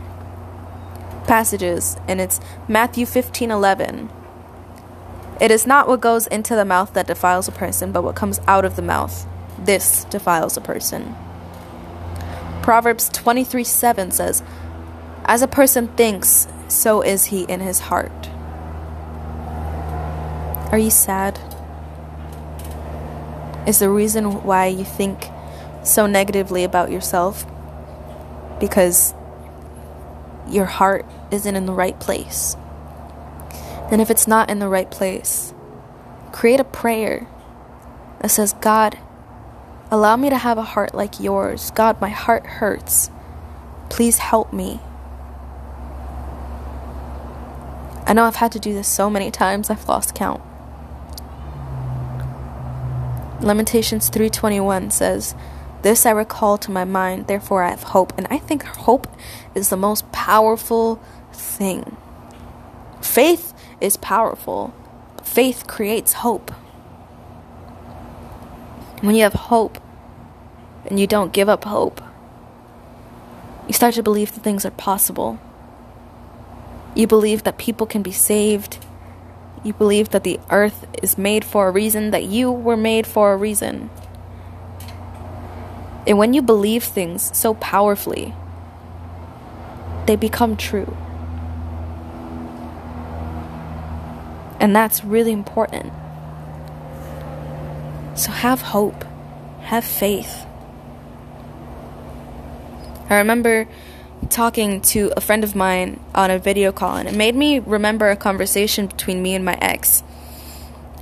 passages, 1.28 1.96
and 2.10 2.20
it's 2.20 2.42
Matthew 2.68 3.06
15 3.06 3.52
11. 3.52 4.10
It 5.40 5.50
is 5.52 5.66
not 5.66 5.88
what 5.88 6.02
goes 6.02 6.28
into 6.28 6.56
the 6.56 6.66
mouth 6.66 6.94
that 6.96 7.08
defiles 7.08 7.48
a 7.48 7.54
person, 7.54 7.94
but 7.94 8.04
what 8.04 8.18
comes 8.18 8.42
out 8.48 8.66
of 8.66 8.76
the 8.76 8.82
mouth. 8.82 9.26
This 9.58 10.04
defiles 10.06 10.58
a 10.58 10.62
person. 10.62 11.16
Proverbs 12.62 13.08
23 13.10 13.64
7 13.64 14.12
says, 14.12 14.44
As 15.24 15.42
a 15.42 15.48
person 15.48 15.88
thinks, 15.88 16.50
so 16.68 17.02
is 17.02 17.26
he 17.26 17.44
in 17.44 17.62
his 17.62 17.80
heart. 17.80 18.30
Are 20.74 20.78
you 20.78 20.92
sad? 20.92 21.40
Is 23.66 23.80
the 23.80 23.90
reason 23.90 24.44
why 24.44 24.68
you 24.68 24.84
think 24.84 25.30
so 25.84 26.06
negatively 26.06 26.64
about 26.64 26.92
yourself 26.92 27.46
because 28.60 29.14
your 30.48 30.66
heart 30.66 31.06
isn't 31.32 31.56
in 31.56 31.66
the 31.66 31.74
right 31.74 32.00
place. 32.00 32.56
And 33.92 34.02
if 34.02 34.10
it's 34.10 34.28
not 34.28 34.50
in 34.50 34.60
the 34.60 34.68
right 34.68 34.90
place, 34.90 35.54
create 36.32 36.60
a 36.60 36.64
prayer 36.64 37.28
that 38.22 38.30
says, 38.30 38.54
God, 38.62 38.98
allow 39.90 40.16
me 40.16 40.30
to 40.30 40.38
have 40.38 40.58
a 40.58 40.64
heart 40.64 40.94
like 40.94 41.20
yours. 41.20 41.72
God, 41.72 42.00
my 42.00 42.10
heart 42.10 42.46
hurts. 42.46 43.10
Please 43.90 44.20
help 44.20 44.54
me. 44.54 44.80
I 48.06 48.14
know 48.14 48.24
I've 48.24 48.36
had 48.38 48.52
to 48.54 48.60
do 48.60 48.74
this 48.74 48.88
so 48.88 49.10
many 49.10 49.30
times, 49.30 49.70
I've 49.70 49.88
lost 49.88 50.16
count. 50.16 50.42
Lamentations 53.42 54.10
3:21 54.10 54.92
says, 54.92 55.36
this 55.82 56.06
I 56.06 56.12
recall 56.12 56.58
to 56.60 56.72
my 56.72 56.84
mind, 56.84 57.28
therefore 57.28 57.64
I 57.64 57.70
have 57.70 57.84
hope. 57.84 58.18
And 58.18 58.28
I 58.30 58.38
think 58.38 58.64
hope 58.64 59.08
is 59.56 59.70
the 59.70 59.78
most 59.78 60.12
powerful 60.12 61.02
thing. 61.32 61.96
Faith 63.02 63.54
is 63.80 63.98
powerful, 63.98 64.74
faith 65.24 65.68
creates 65.68 66.14
hope. 66.14 66.52
When 69.02 69.16
you 69.16 69.24
have 69.24 69.34
hope 69.34 69.80
and 70.86 71.00
you 71.00 71.08
don't 71.08 71.32
give 71.32 71.48
up 71.48 71.64
hope, 71.64 72.02
you 73.68 73.74
start 73.74 73.94
to 73.94 74.04
believe 74.04 74.34
that 74.34 74.42
things 74.42 74.66
are 74.66 74.72
possible. 74.72 75.40
You 76.96 77.08
believe 77.08 77.44
that 77.44 77.58
people 77.58 77.88
can 77.88 78.02
be 78.02 78.12
saved. 78.12 78.84
You 79.64 79.74
believe 79.74 80.10
that 80.10 80.24
the 80.24 80.40
earth 80.50 80.88
is 81.04 81.18
made 81.18 81.46
for 81.46 81.68
a 81.68 81.72
reason, 81.72 82.12
that 82.12 82.24
you 82.24 82.52
were 82.52 82.76
made 82.76 83.06
for 83.06 83.32
a 83.32 83.38
reason. 83.38 83.90
And 86.10 86.18
when 86.18 86.34
you 86.34 86.42
believe 86.42 86.84
things 86.84 87.30
so 87.38 87.54
powerfully, 87.54 88.34
they 90.08 90.16
become 90.16 90.58
true. 90.58 90.98
And 94.60 94.76
that's 94.76 95.06
really 95.06 95.32
important. 95.32 95.94
So 98.16 98.32
have 98.32 98.62
hope, 98.62 99.06
have 99.62 99.86
faith. 99.86 100.48
I 103.08 103.18
remember 103.18 103.68
talking 104.30 104.82
to 104.82 105.14
a 105.16 105.22
friend 105.22 105.44
of 105.44 105.56
mine 105.56 106.00
on 106.16 106.32
a 106.32 106.40
video 106.40 106.72
call, 106.72 106.98
and 106.98 107.08
it 107.08 107.14
made 107.14 107.36
me 107.36 107.60
remember 107.60 108.10
a 108.10 108.16
conversation 108.16 108.88
between 108.88 109.22
me 109.22 109.36
and 109.36 109.46
my 109.46 109.58
ex. 109.62 110.04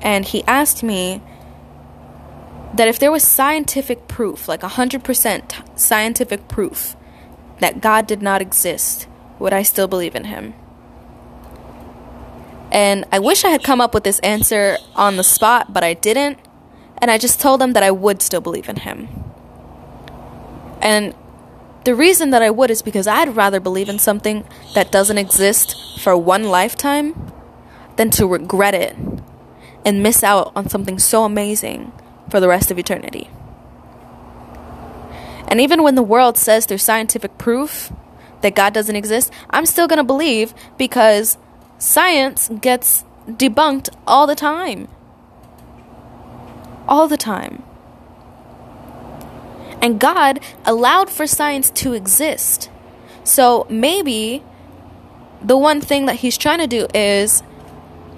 And 0.02 0.26
he 0.26 0.44
asked 0.44 0.84
me 0.84 1.22
that 2.74 2.88
if 2.88 3.00
there 3.00 3.12
was 3.12 3.24
scientific 3.24 4.08
proof, 4.08 4.48
like 4.48 4.62
100% 4.62 5.80
scientific 5.80 6.48
proof, 6.48 6.96
that 7.60 7.82
God 7.82 8.08
did 8.08 8.22
not 8.22 8.42
exist, 8.42 9.08
would 9.40 9.54
I 9.54 9.64
still 9.64 9.88
believe 9.88 10.16
in 10.16 10.26
him? 10.26 10.54
And 12.72 13.06
I 13.12 13.20
wish 13.20 13.46
I 13.46 13.50
had 13.50 13.64
come 13.64 13.80
up 13.80 13.94
with 13.94 14.04
this 14.04 14.20
answer 14.20 14.78
on 14.96 15.16
the 15.16 15.24
spot, 15.24 15.74
but 15.74 15.84
I 15.84 15.94
didn't. 15.94 16.38
And 16.98 17.10
I 17.10 17.18
just 17.18 17.40
told 17.40 17.62
him 17.62 17.74
that 17.74 17.84
I 17.84 17.92
would 17.92 18.22
still 18.22 18.42
believe 18.42 18.68
in 18.68 18.78
him. 18.78 19.08
And 20.82 21.16
the 21.86 21.96
reason 21.96 22.32
that 22.32 22.42
I 22.42 22.50
would 22.50 22.70
is 22.70 22.82
because 22.82 23.08
I'd 23.08 23.36
rather 23.36 23.60
believe 23.60 23.88
in 23.88 24.00
something 24.00 24.46
that 24.74 24.92
doesn't 24.92 25.18
exist 25.18 26.00
for 26.02 26.18
one 26.18 26.44
lifetime 26.50 27.32
than 27.96 28.10
to 28.12 28.28
regret 28.28 28.76
it 28.76 28.96
and 29.86 30.04
miss 30.04 30.24
out 30.24 30.52
on 30.56 30.68
something 30.70 31.00
so 31.00 31.24
amazing 31.24 31.92
for 32.30 32.40
the 32.40 32.48
rest 32.48 32.72
of 32.72 32.80
eternity. 32.80 33.30
And 35.48 35.62
even 35.62 35.82
when 35.82 35.96
the 35.96 36.04
world 36.04 36.38
says 36.38 36.66
there's 36.66 36.84
scientific 36.84 37.38
proof 37.38 37.92
that 38.42 38.54
God 38.54 38.74
doesn't 38.74 38.96
exist, 38.96 39.32
I'm 39.50 39.66
still 39.66 39.88
going 39.88 39.98
to 39.98 40.04
believe 40.04 40.54
because 40.78 41.38
science 41.78 42.50
gets 42.62 43.06
debunked 43.28 43.90
all 44.06 44.28
the 44.28 44.36
time. 44.36 44.88
All 46.88 47.08
the 47.08 47.18
time. 47.18 47.64
And 49.82 50.00
God 50.00 50.40
allowed 50.66 51.10
for 51.10 51.28
science 51.28 51.70
to 51.72 51.94
exist. 51.94 52.70
So 53.24 53.68
maybe 53.70 54.44
the 55.42 55.58
one 55.58 55.82
thing 55.82 56.08
that 56.08 56.16
He's 56.16 56.38
trying 56.38 56.60
to 56.60 56.68
do 56.68 56.88
is 56.94 57.44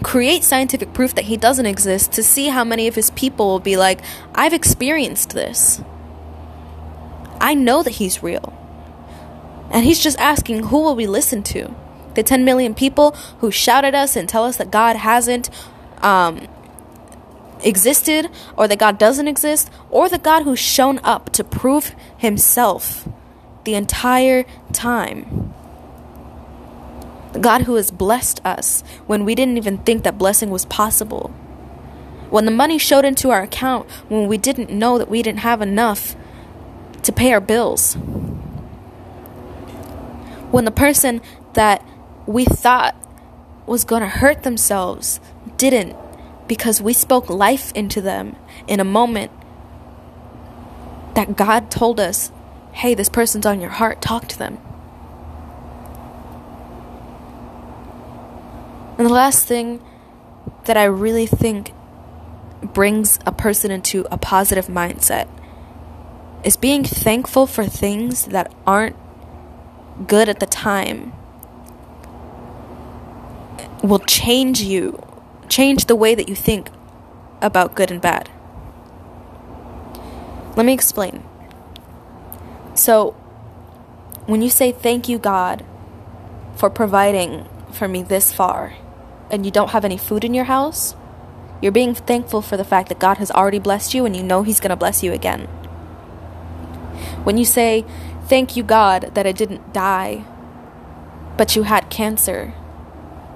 create 0.03 0.43
scientific 0.43 0.93
proof 0.93 1.15
that 1.15 1.25
he 1.25 1.37
doesn't 1.37 1.65
exist 1.65 2.11
to 2.13 2.23
see 2.23 2.47
how 2.47 2.63
many 2.63 2.87
of 2.87 2.95
his 2.95 3.11
people 3.11 3.47
will 3.47 3.59
be 3.59 3.77
like, 3.77 3.99
I've 4.33 4.53
experienced 4.53 5.31
this. 5.31 5.81
I 7.39 7.53
know 7.53 7.83
that 7.83 7.91
he's 7.91 8.23
real. 8.23 8.53
And 9.71 9.85
he's 9.85 9.99
just 9.99 10.19
asking, 10.19 10.63
who 10.63 10.81
will 10.81 10.95
we 10.95 11.07
listen 11.07 11.43
to? 11.43 11.73
The 12.15 12.23
10 12.23 12.43
million 12.43 12.73
people 12.73 13.11
who 13.39 13.51
shout 13.51 13.85
at 13.85 13.95
us 13.95 14.15
and 14.15 14.27
tell 14.27 14.43
us 14.43 14.57
that 14.57 14.71
God 14.71 14.95
hasn't 14.95 15.49
um, 16.01 16.47
existed, 17.63 18.29
or 18.57 18.67
that 18.67 18.79
God 18.79 18.97
doesn't 18.97 19.27
exist, 19.27 19.69
or 19.89 20.09
the 20.09 20.17
God 20.17 20.43
who's 20.43 20.59
shown 20.59 20.99
up 21.03 21.31
to 21.33 21.43
prove 21.43 21.95
himself 22.17 23.07
the 23.63 23.75
entire 23.75 24.45
time. 24.73 25.53
God 27.41 27.63
who 27.63 27.75
has 27.75 27.91
blessed 27.91 28.41
us 28.45 28.83
when 29.07 29.25
we 29.25 29.35
didn't 29.35 29.57
even 29.57 29.77
think 29.79 30.03
that 30.03 30.17
blessing 30.17 30.49
was 30.49 30.65
possible. 30.65 31.29
When 32.29 32.45
the 32.45 32.51
money 32.51 32.77
showed 32.77 33.05
into 33.05 33.29
our 33.31 33.41
account 33.41 33.89
when 34.07 34.27
we 34.27 34.37
didn't 34.37 34.69
know 34.69 34.97
that 34.97 35.09
we 35.09 35.21
didn't 35.21 35.39
have 35.39 35.61
enough 35.61 36.15
to 37.03 37.11
pay 37.11 37.31
our 37.33 37.41
bills. 37.41 37.95
When 40.51 40.65
the 40.65 40.71
person 40.71 41.21
that 41.53 41.83
we 42.25 42.45
thought 42.45 42.95
was 43.65 43.83
going 43.83 44.01
to 44.01 44.07
hurt 44.07 44.43
themselves 44.43 45.19
didn't 45.57 45.95
because 46.47 46.81
we 46.81 46.93
spoke 46.93 47.29
life 47.29 47.71
into 47.73 48.01
them 48.01 48.35
in 48.67 48.79
a 48.79 48.83
moment 48.83 49.31
that 51.15 51.35
God 51.35 51.69
told 51.69 51.99
us, 51.99 52.31
hey, 52.73 52.93
this 52.93 53.09
person's 53.09 53.45
on 53.45 53.61
your 53.61 53.69
heart, 53.71 54.01
talk 54.01 54.27
to 54.27 54.37
them. 54.37 54.57
And 58.99 59.07
the 59.07 59.13
last 59.13 59.47
thing 59.47 59.81
that 60.65 60.75
I 60.75 60.83
really 60.83 61.25
think 61.25 61.71
brings 62.61 63.17
a 63.25 63.31
person 63.31 63.71
into 63.71 64.05
a 64.11 64.17
positive 64.17 64.67
mindset 64.67 65.29
is 66.43 66.57
being 66.57 66.83
thankful 66.83 67.47
for 67.47 67.65
things 67.65 68.25
that 68.25 68.53
aren't 68.67 68.97
good 70.05 70.27
at 70.27 70.41
the 70.41 70.45
time 70.45 71.13
will 73.81 73.99
change 73.99 74.59
you, 74.59 75.01
change 75.47 75.85
the 75.85 75.95
way 75.95 76.13
that 76.13 76.27
you 76.27 76.35
think 76.35 76.69
about 77.41 77.75
good 77.75 77.91
and 77.91 78.01
bad. 78.01 78.29
Let 80.57 80.65
me 80.65 80.73
explain. 80.73 81.23
So, 82.75 83.11
when 84.25 84.41
you 84.41 84.49
say 84.49 84.73
thank 84.73 85.07
you, 85.07 85.17
God, 85.17 85.65
for 86.57 86.69
providing 86.69 87.47
for 87.71 87.87
me 87.87 88.03
this 88.03 88.33
far, 88.33 88.73
and 89.31 89.45
you 89.45 89.51
don't 89.51 89.71
have 89.71 89.85
any 89.85 89.97
food 89.97 90.23
in 90.23 90.33
your 90.33 90.45
house, 90.45 90.95
you're 91.61 91.71
being 91.71 91.93
thankful 91.93 92.41
for 92.41 92.57
the 92.57 92.63
fact 92.63 92.89
that 92.89 92.99
God 92.99 93.17
has 93.17 93.31
already 93.31 93.59
blessed 93.59 93.93
you 93.93 94.05
and 94.05 94.15
you 94.15 94.23
know 94.23 94.43
He's 94.43 94.59
going 94.59 94.69
to 94.69 94.75
bless 94.75 95.03
you 95.03 95.11
again. 95.11 95.45
When 97.23 97.37
you 97.37 97.45
say, 97.45 97.85
Thank 98.27 98.55
you, 98.55 98.61
God, 98.61 99.15
that 99.15 99.25
I 99.25 99.31
didn't 99.31 99.73
die, 99.73 100.23
but 101.35 101.55
you 101.55 101.63
had 101.63 101.89
cancer. 101.89 102.53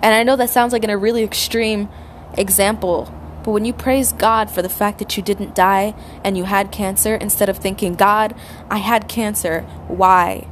And 0.04 0.14
I 0.14 0.22
know 0.22 0.36
that 0.36 0.52
sounds 0.52 0.72
like 0.72 0.84
in 0.84 0.92
a 0.92 0.98
really 0.98 1.24
extreme 1.24 1.90
example, 2.38 3.12
but 3.44 3.52
when 3.52 3.66
you 3.66 3.74
praise 3.74 4.14
God 4.14 4.52
for 4.52 4.62
the 4.62 4.70
fact 4.70 5.00
that 5.00 5.18
you 5.18 5.24
didn't 5.24 5.56
die 5.56 5.96
and 6.24 6.38
you 6.38 6.44
had 6.44 6.72
cancer, 6.72 7.16
instead 7.16 7.50
of 7.50 7.58
thinking, 7.58 7.96
God, 7.96 8.36
I 8.70 8.78
had 8.78 9.08
cancer, 9.08 9.62
why? 9.88 10.48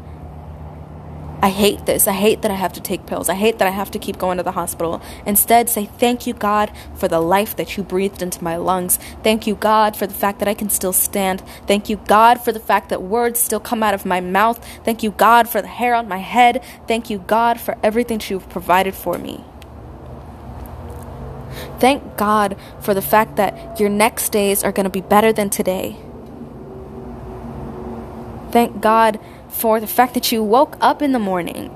I 1.42 1.50
hate 1.50 1.88
this. 1.88 2.08
I 2.08 2.14
hate 2.14 2.44
that 2.44 2.52
I 2.52 2.56
have 2.56 2.74
to 2.74 2.82
take 2.82 3.08
pills. 3.08 3.30
I 3.30 3.36
hate 3.36 3.58
that 3.60 3.68
I 3.68 3.72
have 3.72 3.92
to 3.92 4.00
keep 4.00 4.20
going 4.20 4.38
to 4.38 4.44
the 4.44 4.52
hospital. 4.52 5.02
Instead, 5.26 5.70
say, 5.70 5.86
Thank 5.86 6.28
you, 6.28 6.34
God, 6.34 6.72
for 6.96 7.08
the 7.08 7.20
life 7.20 7.56
that 7.56 7.78
you 7.78 7.84
breathed 7.84 8.22
into 8.22 8.44
my 8.44 8.58
lungs. 8.58 8.98
Thank 9.24 9.48
you, 9.48 9.56
God, 9.56 9.96
for 9.98 10.06
the 10.08 10.14
fact 10.14 10.40
that 10.40 10.48
I 10.48 10.54
can 10.54 10.70
still 10.70 10.94
stand. 10.94 11.42
Thank 11.68 11.90
you, 11.90 11.98
God, 12.08 12.44
for 12.44 12.52
the 12.52 12.60
fact 12.60 12.90
that 12.90 13.02
words 13.02 13.40
still 13.40 13.60
come 13.60 13.84
out 13.84 13.96
of 13.96 14.06
my 14.06 14.22
mouth. 14.22 14.64
Thank 14.86 15.04
you, 15.04 15.12
God, 15.12 15.50
for 15.50 15.62
the 15.62 15.68
hair 15.68 15.96
on 15.96 16.08
my 16.08 16.20
head. 16.20 16.64
Thank 16.88 17.10
you, 17.10 17.20
God, 17.20 17.60
for 17.60 17.78
everything 17.84 18.20
that 18.20 18.30
you've 18.30 18.50
provided 18.50 18.94
for 18.96 19.18
me. 19.18 19.44
Thank 21.80 22.18
God 22.18 22.58
for 22.80 22.94
the 22.94 23.02
fact 23.02 23.36
that 23.38 23.80
your 23.80 23.90
next 23.90 24.30
days 24.32 24.64
are 24.64 24.72
going 24.72 24.86
to 24.86 24.90
be 24.92 25.02
better 25.02 25.34
than 25.34 25.50
today. 25.50 25.98
Thank 28.52 28.82
God 28.82 29.20
for 29.62 29.80
the 29.80 29.86
fact 29.86 30.16
that 30.16 30.32
you 30.32 30.44
woke 30.44 30.76
up 30.82 31.04
in 31.04 31.12
the 31.12 31.20
morning. 31.20 31.70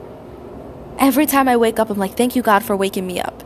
Every 0.97 1.27
time 1.27 1.47
I 1.47 1.55
wake 1.55 1.77
up, 1.77 1.91
I'm 1.91 1.99
like, 1.99 2.17
thank 2.17 2.35
you, 2.35 2.41
God, 2.41 2.63
for 2.63 2.75
waking 2.75 3.05
me 3.05 3.21
up. 3.21 3.43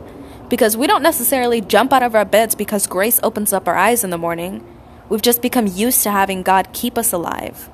Because 0.48 0.78
we 0.78 0.86
don't 0.86 1.02
necessarily 1.02 1.60
jump 1.60 1.92
out 1.92 2.02
of 2.02 2.14
our 2.14 2.24
beds 2.24 2.54
because 2.54 2.86
grace 2.86 3.20
opens 3.22 3.52
up 3.52 3.68
our 3.68 3.76
eyes 3.76 4.02
in 4.02 4.08
the 4.08 4.16
morning. 4.16 4.64
We've 5.10 5.20
just 5.20 5.42
become 5.42 5.66
used 5.66 6.02
to 6.04 6.10
having 6.10 6.42
God 6.42 6.72
keep 6.72 6.96
us 6.96 7.12
alive. 7.12 7.68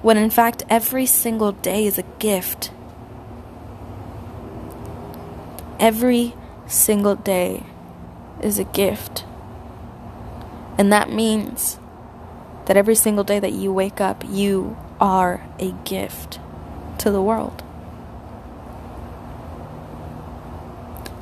When 0.00 0.16
in 0.16 0.30
fact, 0.30 0.62
every 0.70 1.04
single 1.04 1.50
day 1.50 1.84
is 1.84 1.98
a 1.98 2.04
gift. 2.20 2.70
Every 5.80 6.32
single 6.68 7.16
day 7.16 7.64
is 8.40 8.60
a 8.60 8.64
gift. 8.64 9.24
And 10.78 10.92
that 10.92 11.10
means 11.10 11.80
that 12.66 12.76
every 12.76 12.94
single 12.94 13.24
day 13.24 13.40
that 13.40 13.52
you 13.52 13.72
wake 13.72 14.00
up, 14.00 14.22
you 14.28 14.76
are 15.00 15.46
a 15.58 15.72
gift 15.84 16.38
to 16.98 17.10
the 17.10 17.22
world. 17.22 17.62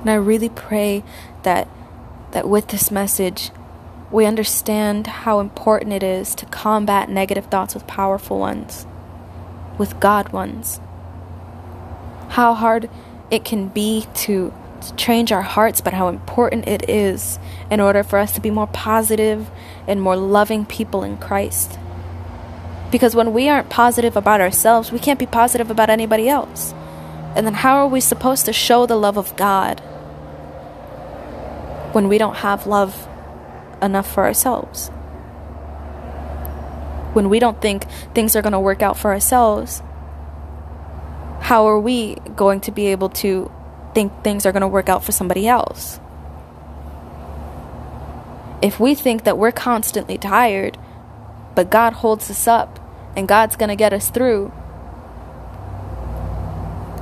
And 0.00 0.10
I 0.10 0.14
really 0.14 0.48
pray 0.48 1.02
that 1.42 1.68
that 2.32 2.48
with 2.48 2.68
this 2.68 2.90
message 2.90 3.50
we 4.10 4.24
understand 4.24 5.06
how 5.06 5.40
important 5.40 5.92
it 5.92 6.02
is 6.02 6.34
to 6.36 6.46
combat 6.46 7.08
negative 7.08 7.46
thoughts 7.46 7.74
with 7.74 7.86
powerful 7.86 8.38
ones, 8.38 8.86
with 9.78 9.98
God 9.98 10.32
ones. 10.32 10.80
How 12.28 12.54
hard 12.54 12.88
it 13.30 13.44
can 13.44 13.68
be 13.68 14.06
to, 14.14 14.54
to 14.80 14.94
change 14.94 15.32
our 15.32 15.42
hearts, 15.42 15.80
but 15.80 15.92
how 15.92 16.08
important 16.08 16.68
it 16.68 16.88
is 16.88 17.38
in 17.70 17.80
order 17.80 18.04
for 18.04 18.18
us 18.18 18.32
to 18.32 18.40
be 18.40 18.50
more 18.50 18.68
positive 18.68 19.50
and 19.88 20.00
more 20.00 20.16
loving 20.16 20.64
people 20.64 21.02
in 21.02 21.16
Christ. 21.16 21.78
Because 22.90 23.16
when 23.16 23.32
we 23.32 23.48
aren't 23.48 23.68
positive 23.68 24.16
about 24.16 24.40
ourselves, 24.40 24.92
we 24.92 24.98
can't 24.98 25.18
be 25.18 25.26
positive 25.26 25.70
about 25.70 25.90
anybody 25.90 26.28
else. 26.28 26.72
And 27.34 27.46
then 27.46 27.54
how 27.54 27.76
are 27.78 27.88
we 27.88 28.00
supposed 28.00 28.46
to 28.46 28.52
show 28.52 28.86
the 28.86 28.96
love 28.96 29.18
of 29.18 29.36
God 29.36 29.80
when 31.92 32.08
we 32.08 32.16
don't 32.18 32.36
have 32.36 32.66
love 32.66 33.08
enough 33.82 34.12
for 34.12 34.24
ourselves? 34.24 34.88
When 37.12 37.28
we 37.28 37.38
don't 37.38 37.60
think 37.60 37.84
things 38.14 38.36
are 38.36 38.42
going 38.42 38.52
to 38.52 38.60
work 38.60 38.82
out 38.82 38.96
for 38.96 39.10
ourselves, 39.10 39.82
how 41.40 41.66
are 41.66 41.78
we 41.78 42.16
going 42.34 42.60
to 42.62 42.70
be 42.70 42.86
able 42.86 43.08
to 43.10 43.50
think 43.94 44.12
things 44.22 44.46
are 44.46 44.52
going 44.52 44.62
to 44.62 44.68
work 44.68 44.88
out 44.88 45.04
for 45.04 45.12
somebody 45.12 45.46
else? 45.46 46.00
If 48.62 48.80
we 48.80 48.94
think 48.94 49.24
that 49.24 49.38
we're 49.38 49.52
constantly 49.52 50.18
tired, 50.18 50.78
but 51.56 51.70
God 51.70 51.94
holds 51.94 52.30
us 52.30 52.46
up 52.46 52.78
and 53.16 53.26
God's 53.26 53.56
going 53.56 53.70
to 53.70 53.76
get 53.76 53.92
us 53.92 54.10
through. 54.10 54.52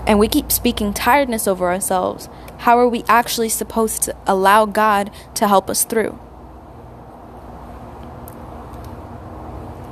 And 0.07 0.19
we 0.19 0.29
keep 0.29 0.53
speaking 0.53 0.95
tiredness 0.95 1.49
over 1.49 1.67
ourselves. 1.67 2.29
How 2.59 2.79
are 2.79 2.89
we 2.89 3.05
actually 3.09 3.49
supposed 3.49 4.03
to 4.05 4.17
allow 4.27 4.65
God 4.65 5.11
to 5.35 5.49
help 5.49 5.69
us 5.69 5.85
through? 5.85 6.19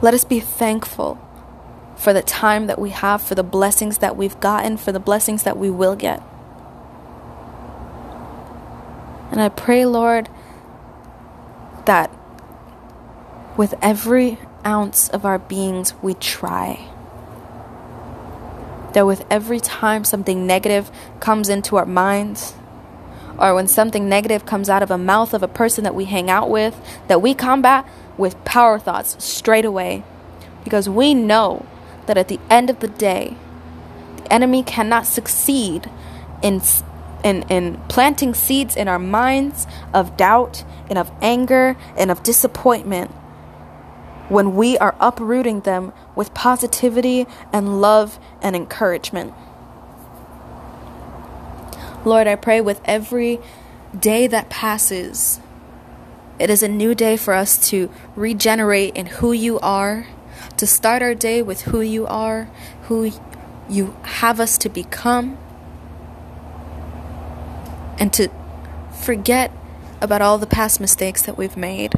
Let 0.01 0.15
us 0.15 0.25
be 0.25 0.41
thankful 0.41 1.19
for 1.97 2.13
the 2.13 2.23
time 2.23 2.67
that 2.67 2.79
we 2.79 2.91
have, 2.91 3.23
for 3.23 3.35
the 3.35 3.43
blessings 3.43 3.99
that 3.99 4.17
we've 4.17 4.39
gotten, 4.41 4.77
for 4.77 4.93
the 4.93 5.01
blessings 5.01 5.43
that 5.45 5.57
we 5.57 5.71
will 5.71 5.97
get. 5.97 6.23
And 9.31 9.41
I 9.41 9.49
pray, 9.49 9.87
Lord, 9.87 10.29
that 11.87 12.11
with 13.57 13.75
every 13.81 14.39
ounce 14.67 15.09
of 15.09 15.25
our 15.25 15.39
beings 15.39 15.95
we 16.03 16.15
try. 16.15 16.89
That 18.93 19.07
with 19.07 19.25
every 19.31 19.61
time 19.61 20.05
something 20.05 20.47
negative 20.47 20.91
comes 21.21 21.49
into 21.49 21.77
our 21.77 21.87
minds, 21.87 22.55
or 23.39 23.55
when 23.55 23.67
something 23.67 24.09
negative 24.09 24.45
comes 24.45 24.69
out 24.69 24.83
of 24.83 24.91
a 24.91 24.99
mouth 24.99 25.33
of 25.33 25.43
a 25.43 25.49
person 25.49 25.85
that 25.85 25.95
we 25.95 26.05
hang 26.05 26.31
out 26.31 26.51
with, 26.51 26.81
that 27.09 27.23
we 27.23 27.35
combat 27.35 27.89
with 28.19 28.43
power 28.45 28.79
thoughts 28.79 29.23
straight 29.23 29.65
away. 29.65 30.05
Because 30.65 30.89
we 30.89 31.15
know 31.15 31.67
that 32.07 32.19
at 32.19 32.29
the 32.29 32.39
end 32.51 32.71
of 32.71 32.81
the 32.81 32.89
day, 32.89 33.37
the 34.17 34.33
enemy 34.33 34.63
cannot 34.63 35.07
succeed 35.07 35.91
in, 36.43 36.61
in, 37.25 37.43
in 37.45 37.81
planting 37.89 38.35
seeds 38.35 38.77
in 38.77 38.87
our 38.87 38.99
minds 38.99 39.67
of 39.95 40.17
doubt 40.17 40.65
and 40.89 40.99
of 40.99 41.11
anger 41.21 41.77
and 41.97 42.11
of 42.11 42.23
disappointment 42.23 43.11
when 44.29 44.55
we 44.57 44.79
are 44.79 44.95
uprooting 45.01 45.61
them 45.61 45.93
with 46.15 46.33
positivity 46.35 47.27
and 47.53 47.81
love 47.81 48.19
and 48.41 48.57
encouragement. 48.57 49.33
Lord, 52.05 52.27
I 52.27 52.35
pray 52.37 52.61
with 52.61 52.81
every 52.85 53.39
day 53.99 54.27
that 54.27 54.49
passes, 54.51 55.41
it 56.39 56.51
is 56.51 56.63
a 56.63 56.69
new 56.69 56.95
day 56.95 57.17
for 57.17 57.35
us 57.35 57.69
to 57.71 57.91
regenerate 58.17 58.97
in 58.97 59.07
who 59.07 59.33
you 59.33 59.61
are, 59.61 60.07
to 60.57 60.67
start 60.67 61.03
our 61.03 61.15
day 61.15 61.43
with 61.43 61.63
who 61.63 61.81
you 61.81 62.07
are, 62.07 62.49
who 62.85 63.13
you 63.69 63.97
have 64.03 64.41
us 64.41 64.59
to 64.59 64.69
become, 64.69 65.39
and 67.99 68.13
to 68.15 68.29
forget 69.01 69.53
about 70.01 70.21
all 70.21 70.39
the 70.39 70.47
past 70.47 70.81
mistakes 70.81 71.23
that 71.23 71.39
we've 71.39 71.57
made 71.57 71.95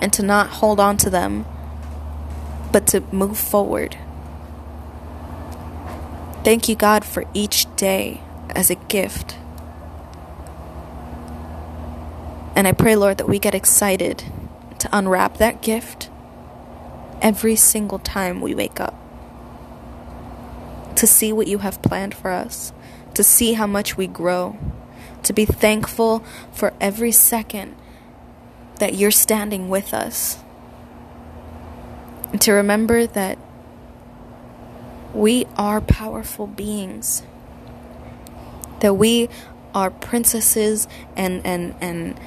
and 0.00 0.12
to 0.12 0.22
not 0.22 0.48
hold 0.48 0.80
on 0.80 0.96
to 0.98 1.10
them, 1.10 1.46
but 2.72 2.86
to 2.88 3.00
move 3.12 3.38
forward. 3.38 3.96
Thank 6.44 6.68
you, 6.68 6.76
God, 6.76 7.04
for 7.04 7.24
each 7.34 7.74
day 7.76 8.20
as 8.50 8.70
a 8.70 8.76
gift. 8.76 9.36
And 12.54 12.66
I 12.66 12.72
pray, 12.72 12.96
Lord, 12.96 13.18
that 13.18 13.28
we 13.28 13.38
get 13.38 13.54
excited 13.54 14.24
to 14.78 14.88
unwrap 14.92 15.38
that 15.38 15.60
gift 15.60 16.08
every 17.20 17.56
single 17.56 17.98
time 17.98 18.40
we 18.40 18.54
wake 18.54 18.80
up. 18.80 18.94
To 20.96 21.06
see 21.06 21.32
what 21.32 21.48
you 21.48 21.58
have 21.58 21.82
planned 21.82 22.14
for 22.14 22.30
us, 22.30 22.72
to 23.14 23.22
see 23.22 23.54
how 23.54 23.66
much 23.66 23.96
we 23.96 24.06
grow, 24.06 24.56
to 25.24 25.32
be 25.32 25.44
thankful 25.44 26.24
for 26.52 26.72
every 26.80 27.12
second 27.12 27.74
that 28.78 28.94
you're 28.94 29.10
standing 29.10 29.68
with 29.68 29.94
us. 29.94 30.38
And 32.32 32.40
to 32.42 32.52
remember 32.52 33.06
that 33.06 33.38
we 35.14 35.46
are 35.56 35.80
powerful 35.80 36.46
beings. 36.46 37.22
That 38.80 38.94
we 38.94 39.28
are 39.74 39.90
princesses 39.90 40.86
and, 41.16 41.44
and, 41.46 41.74
and 41.80 42.20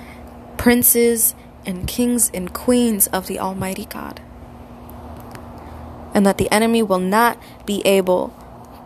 princes 0.58 1.36
and 1.66 1.88
kings 1.88 2.32
and 2.34 2.54
queens 2.54 3.08
of 3.08 3.28
the 3.28 3.40
Almighty 3.40 3.86
God. 3.86 4.22
And 6.14 6.26
that 6.26 6.38
the 6.40 6.52
enemy 6.52 6.82
will 6.82 7.00
not 7.00 7.40
be 7.66 7.86
able 7.86 8.34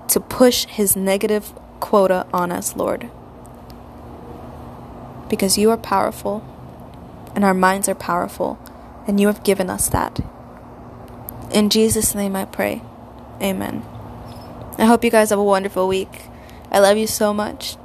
to 0.09 0.19
push 0.19 0.65
his 0.65 0.95
negative 0.95 1.53
quota 1.79 2.27
on 2.33 2.51
us, 2.51 2.75
Lord. 2.75 3.09
Because 5.29 5.57
you 5.57 5.71
are 5.71 5.77
powerful 5.77 6.52
and 7.35 7.43
our 7.43 7.53
minds 7.53 7.89
are 7.89 7.95
powerful, 7.95 8.57
and 9.07 9.19
you 9.19 9.27
have 9.27 9.43
given 9.43 9.69
us 9.69 9.89
that. 9.89 10.19
In 11.51 11.69
Jesus' 11.69 12.15
name 12.15 12.35
I 12.35 12.45
pray. 12.45 12.81
Amen. 13.41 13.83
I 14.77 14.85
hope 14.85 15.03
you 15.03 15.11
guys 15.11 15.29
have 15.29 15.39
a 15.39 15.43
wonderful 15.43 15.87
week. 15.87 16.23
I 16.71 16.79
love 16.79 16.97
you 16.97 17.07
so 17.07 17.33
much, 17.33 17.77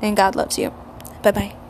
and 0.00 0.16
God 0.16 0.36
loves 0.36 0.58
you. 0.58 0.72
Bye 1.22 1.32
bye. 1.32 1.67